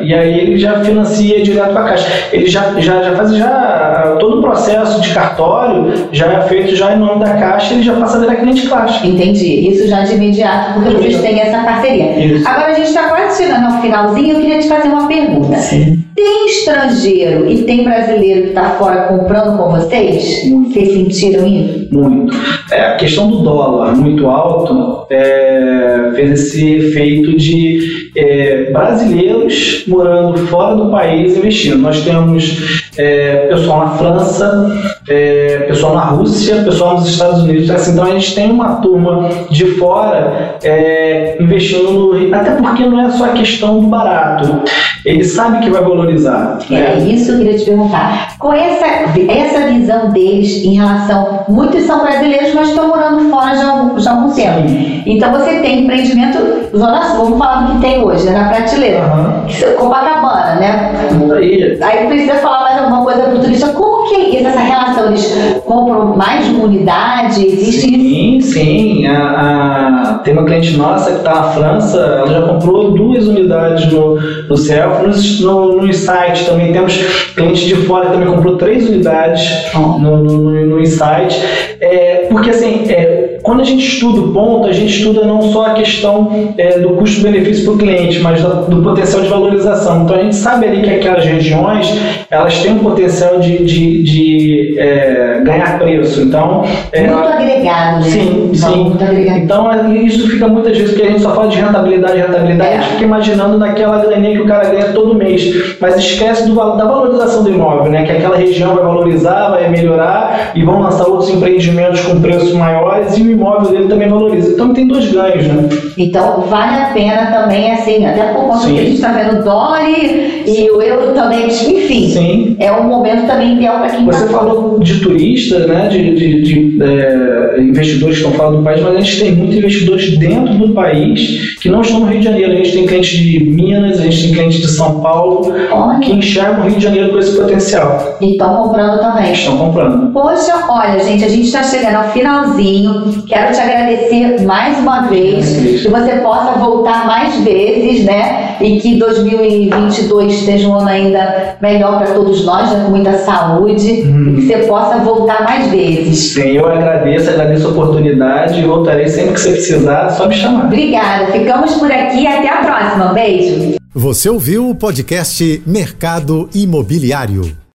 e 0.00 0.14
aí 0.14 0.40
ele 0.40 0.58
já 0.58 0.80
financia 0.80 1.42
direto 1.42 1.72
com 1.72 1.78
a 1.78 1.84
Caixa. 1.84 2.08
Ele 2.32 2.46
já, 2.46 2.80
já, 2.80 3.02
já 3.02 3.16
faz 3.16 3.34
já 3.34 4.16
todo 4.18 4.38
o 4.38 4.42
processo 4.42 5.00
de 5.00 5.10
cartório 5.10 6.08
já 6.12 6.32
é 6.32 6.40
feito 6.42 6.76
já 6.76 6.94
em 6.94 6.98
nome 6.98 7.24
da 7.24 7.34
Caixa 7.34 7.74
ele 7.74 7.82
já 7.82 7.94
passa 7.94 8.18
diretamente 8.18 8.68
Caixa. 8.68 9.06
Entendi. 9.06 9.68
Isso 9.70 9.88
já 9.88 10.02
de 10.02 10.14
imediato, 10.14 10.74
porque 10.74 10.96
vocês 10.96 11.20
têm 11.20 11.40
essa 11.40 11.62
parceria. 11.62 12.18
Isso. 12.18 12.48
Agora 12.48 12.72
a 12.72 12.74
gente 12.74 12.88
está 12.88 13.08
quase 13.08 13.42
chegando 13.42 13.66
ao 13.66 13.80
finalzinho, 13.80 14.34
eu 14.34 14.40
queria 14.40 14.58
te 14.58 14.68
fazer 14.68 14.88
uma 14.88 15.06
pergunta. 15.06 15.56
Sim. 15.56 16.02
Tem 16.14 16.46
estrangeiro 16.46 17.50
e 17.50 17.62
tem 17.62 17.84
brasileiro 17.84 18.42
que 18.42 18.48
está 18.48 18.70
fora 18.70 19.04
comprando 19.04 19.56
com 19.56 19.70
vocês? 19.70 20.44
Muito. 20.44 20.72
Vocês 20.72 20.92
sentiram 20.92 21.46
isso? 21.46 21.88
Muito. 21.92 22.36
É, 22.70 22.80
a 22.86 22.96
questão 22.96 23.30
do 23.30 23.38
dólar 23.38 23.96
muito 23.96 24.26
alto 24.26 25.06
é, 25.10 26.12
fez 26.14 26.32
esse 26.32 26.74
efeito 26.74 27.36
de 27.36 27.91
é, 28.14 28.70
brasileiros 28.70 29.84
morando 29.86 30.46
fora 30.46 30.76
do 30.76 30.90
país 30.90 31.36
investindo. 31.36 31.78
Nós 31.78 32.02
temos 32.02 32.90
é, 32.96 33.46
pessoal 33.48 33.86
na 33.86 33.90
França, 33.96 34.91
é, 35.08 35.64
pessoal 35.68 35.94
na 35.94 36.04
Rússia, 36.04 36.62
pessoal 36.62 36.94
nos 36.94 37.08
Estados 37.08 37.42
Unidos. 37.42 37.70
Assim, 37.70 37.92
então 37.92 38.04
a 38.04 38.10
gente 38.10 38.34
tem 38.34 38.50
uma 38.50 38.76
turma 38.76 39.28
de 39.50 39.66
fora 39.76 40.56
é, 40.62 41.36
investindo 41.40 41.90
no. 41.90 42.34
Até 42.34 42.52
porque 42.52 42.84
não 42.84 43.00
é 43.00 43.10
só 43.10 43.26
a 43.26 43.28
questão 43.30 43.80
do 43.80 43.86
barato. 43.88 44.62
Ele 45.04 45.24
sabe 45.24 45.58
que 45.64 45.70
vai 45.70 45.82
valorizar. 45.82 46.58
Né? 46.70 46.94
É 46.94 46.98
isso 46.98 47.26
que 47.26 47.32
eu 47.32 47.38
queria 47.38 47.58
te 47.58 47.64
perguntar. 47.64 48.36
Qual 48.38 48.52
é 48.52 48.72
essa, 48.72 48.86
essa 49.28 49.66
visão 49.66 50.10
deles 50.10 50.64
em 50.64 50.74
relação. 50.74 51.44
Muitos 51.48 51.82
são 51.84 52.00
brasileiros, 52.00 52.54
mas 52.54 52.68
estão 52.68 52.88
morando 52.88 53.28
fora 53.30 53.54
já 53.56 53.66
há 53.66 53.70
algum, 53.70 53.98
já 53.98 54.10
há 54.10 54.14
algum 54.14 54.32
tempo. 54.32 54.60
Então 55.06 55.32
você 55.32 55.60
tem 55.60 55.84
empreendimento, 55.84 56.38
Zona 56.76 57.02
Sul, 57.10 57.24
vamos 57.24 57.38
falar 57.38 57.66
do 57.66 57.74
que 57.74 57.80
tem 57.80 58.02
hoje, 58.02 58.24
né, 58.24 58.38
na 58.38 58.48
prateleira. 58.48 59.02
Uhum. 59.04 59.76
Copacabana, 59.76 60.54
né? 60.56 60.92
Aí. 61.36 61.78
Aí 61.82 62.06
precisa 62.06 62.34
falar 62.36 62.60
mais 62.62 62.78
alguma 62.78 63.04
coisa 63.04 63.22
para 63.22 63.34
o 63.34 63.40
turista. 63.40 63.68
Como 63.68 64.08
que 64.08 64.36
é 64.36 64.42
essa 64.42 64.60
relação? 64.60 64.91
Eles 65.00 65.62
compram 65.64 66.16
mais 66.16 66.46
de 66.46 66.54
uma 66.54 66.64
unidade? 66.64 67.46
Existe 67.46 67.80
sim, 67.82 68.36
isso? 68.36 68.52
sim. 68.52 69.06
A, 69.06 70.14
a, 70.14 70.18
tem 70.18 70.34
uma 70.34 70.44
cliente 70.44 70.76
nossa 70.76 71.10
que 71.10 71.18
está 71.18 71.34
na 71.34 71.42
França, 71.44 71.98
ela 71.98 72.26
já 72.28 72.42
comprou 72.42 72.92
duas 72.92 73.26
unidades 73.26 73.90
no, 73.92 74.14
no 74.48 74.56
céu 74.56 75.02
no, 75.40 75.76
no 75.76 75.86
Insight 75.86 76.44
também 76.46 76.72
temos 76.72 76.96
clientes 77.34 77.62
de 77.62 77.74
fora 77.86 78.06
que 78.06 78.12
também 78.12 78.28
comprou 78.28 78.56
três 78.56 78.88
unidades 78.88 79.72
no, 79.74 79.98
no, 79.98 80.16
no, 80.24 80.66
no 80.66 80.80
Insight. 80.80 81.42
É, 81.80 82.26
porque 82.30 82.50
assim, 82.50 82.84
é, 82.88 83.38
quando 83.42 83.60
a 83.60 83.64
gente 83.64 83.86
estuda 83.86 84.20
o 84.20 84.32
ponto, 84.32 84.68
a 84.68 84.72
gente 84.72 84.96
estuda 84.96 85.26
não 85.26 85.42
só 85.42 85.66
a 85.66 85.70
questão 85.70 86.54
é, 86.56 86.78
do 86.78 86.90
custo-benefício 86.90 87.64
para 87.64 87.74
o 87.74 87.78
cliente, 87.78 88.20
mas 88.20 88.40
do, 88.40 88.66
do, 88.66 88.82
potencial 88.82 89.22
de 89.22 89.28
valorização. 89.28 90.02
Então 90.02 90.16
a 90.16 90.22
gente 90.22 90.36
sabe 90.36 90.66
ali 90.66 90.82
que 90.82 90.90
aquelas 90.90 91.24
regiões 91.24 91.92
elas 92.30 92.58
têm 92.60 92.72
um 92.72 92.78
potencial 92.78 93.40
de, 93.40 93.64
de, 93.64 94.02
de 94.02 94.78
é, 94.78 95.40
ganhar 95.44 95.78
preço. 95.78 96.22
Então, 96.22 96.64
é, 96.92 97.06
muito 97.06 97.28
agregado, 97.28 98.00
né? 98.00 98.10
Sim, 98.10 98.50
sim. 98.54 98.84
Muito 98.84 99.02
agregado. 99.02 99.38
Então 99.38 99.94
isso 99.94 100.28
fica 100.28 100.46
muitas 100.46 100.76
vezes 100.76 100.92
porque 100.92 101.06
a 101.06 101.10
gente 101.10 101.22
só 101.22 101.34
fala 101.34 101.48
de 101.48 101.56
rentabilidade, 101.56 102.18
rentabilidade, 102.18 102.74
a 102.74 102.80
gente 102.80 102.90
fica 102.92 103.04
imaginando 103.04 103.58
naquela 103.58 103.98
graninha 103.98 104.36
que 104.36 104.42
o 104.42 104.46
cara 104.46 104.68
ganha 104.68 104.92
todo 104.92 105.14
mês, 105.14 105.76
mas 105.80 105.96
esquece 105.96 106.48
do, 106.48 106.54
da 106.54 106.84
valorização 106.84 107.42
do 107.42 107.50
imóvel, 107.50 107.90
né? 107.90 108.04
Que 108.04 108.12
aquela 108.12 108.36
região 108.36 108.74
vai 108.74 108.84
valorizar, 108.84 109.50
vai 109.50 109.68
melhorar 109.68 110.52
e 110.54 110.62
vão 110.62 110.80
lançar 110.80 111.06
outros 111.06 111.30
empreendimentos 111.30 112.00
com 112.00 112.20
preços 112.20 112.52
maiores 112.52 113.16
e 113.16 113.31
imóvel 113.32 113.70
dele 113.72 113.88
também 113.88 114.08
valoriza. 114.08 114.52
Então 114.52 114.72
tem 114.72 114.86
dois 114.86 115.10
ganhos, 115.10 115.46
né? 115.46 115.68
Então 115.98 116.42
vale 116.42 116.76
a 116.82 116.86
pena 116.92 117.26
também, 117.26 117.72
assim, 117.72 118.04
até 118.06 118.24
por 118.32 118.42
conta 118.44 118.66
Sim. 118.66 118.74
que 118.74 118.80
a 118.80 118.84
gente 118.84 118.94
está 118.94 119.12
vendo 119.12 119.40
o 119.40 119.44
dólar 119.44 119.82
e, 119.88 120.44
e 120.46 120.70
o 120.70 120.80
euro 120.82 121.12
também, 121.14 121.46
enfim. 121.46 122.08
Sim. 122.08 122.56
É 122.58 122.72
um 122.72 122.84
momento 122.84 123.26
também 123.26 123.54
ideal 123.56 123.78
para 123.78 123.90
quem 123.90 124.04
Você 124.04 124.24
está 124.24 124.38
falou 124.38 124.78
de 124.80 125.00
turista, 125.00 125.58
né, 125.66 125.88
de, 125.88 126.14
de- 126.14 126.42
de, 126.42 126.82
é, 126.82 127.60
investidores 127.60 128.18
que 128.18 128.24
estão 128.24 128.36
fora 128.38 128.56
do 128.56 128.62
país, 128.62 128.80
mas 128.82 128.96
a 128.96 129.00
gente 129.00 129.20
tem 129.20 129.32
muitos 129.32 129.56
investidores 129.56 130.18
dentro 130.18 130.54
do 130.54 130.68
país 130.74 131.56
que 131.60 131.68
não 131.68 131.80
estão 131.80 132.00
no 132.00 132.06
Rio 132.06 132.18
de 132.20 132.24
Janeiro. 132.24 132.52
A 132.52 132.56
gente 132.56 132.72
tem 132.72 132.86
clientes 132.86 133.10
de 133.18 133.44
Minas, 133.44 134.00
a 134.00 134.02
gente 134.04 134.22
tem 134.24 134.32
clientes 134.32 134.60
de 134.60 134.68
São 134.68 135.00
Paulo 135.00 135.52
Olha. 135.70 135.98
que 136.00 136.12
enxergam 136.12 136.60
o 136.64 136.68
Rio 136.68 136.76
de 136.76 136.82
Janeiro 136.82 137.10
com 137.10 137.18
esse 137.18 137.36
potencial. 137.36 138.16
E 138.20 138.32
estão 138.32 138.62
comprando 138.62 139.00
também. 139.00 139.32
Estão 139.32 139.56
comprando. 139.56 140.12
Poxa, 140.12 140.64
olha, 140.68 140.98
gente, 141.04 141.24
a 141.24 141.28
gente 141.28 141.44
está 141.46 141.62
chegando 141.62 141.96
ao 141.96 142.04
finalzinho. 142.10 143.21
Quero 143.26 143.54
te 143.54 143.60
agradecer 143.60 144.42
mais 144.44 144.78
uma 144.78 145.02
vez. 145.02 145.56
Que 145.82 145.88
você 145.88 146.16
possa 146.16 146.58
voltar 146.58 147.06
mais 147.06 147.36
vezes, 147.40 148.04
né? 148.04 148.56
E 148.60 148.80
que 148.80 148.98
2022 148.98 150.32
esteja 150.32 150.68
um 150.68 150.74
ano 150.74 150.88
ainda 150.88 151.56
melhor 151.60 151.98
para 151.98 152.14
todos 152.14 152.44
nós, 152.44 152.70
né? 152.70 152.84
com 152.84 152.90
muita 152.90 153.18
saúde. 153.18 154.02
Uhum. 154.02 154.30
E 154.30 154.34
que 154.36 154.46
você 154.46 154.58
possa 154.66 154.98
voltar 154.98 155.44
mais 155.44 155.70
vezes. 155.70 156.34
Sim, 156.34 156.52
eu 156.52 156.66
agradeço, 156.66 157.30
agradeço 157.30 157.66
a 157.68 157.70
oportunidade 157.70 158.60
e 158.60 158.64
voltarei 158.64 159.08
sempre 159.08 159.34
que 159.34 159.40
você 159.40 159.52
precisar, 159.52 160.06
é 160.06 160.10
só 160.10 160.28
me 160.28 160.34
chamar. 160.34 160.66
Obrigada. 160.66 161.26
Ficamos 161.26 161.74
por 161.74 161.90
aqui 161.90 162.22
e 162.22 162.26
até 162.26 162.48
a 162.48 162.56
próxima. 162.58 163.10
Um 163.10 163.14
beijo. 163.14 163.76
Você 163.94 164.28
ouviu 164.28 164.70
o 164.70 164.74
podcast 164.74 165.62
Mercado 165.66 166.48
Imobiliário. 166.54 167.61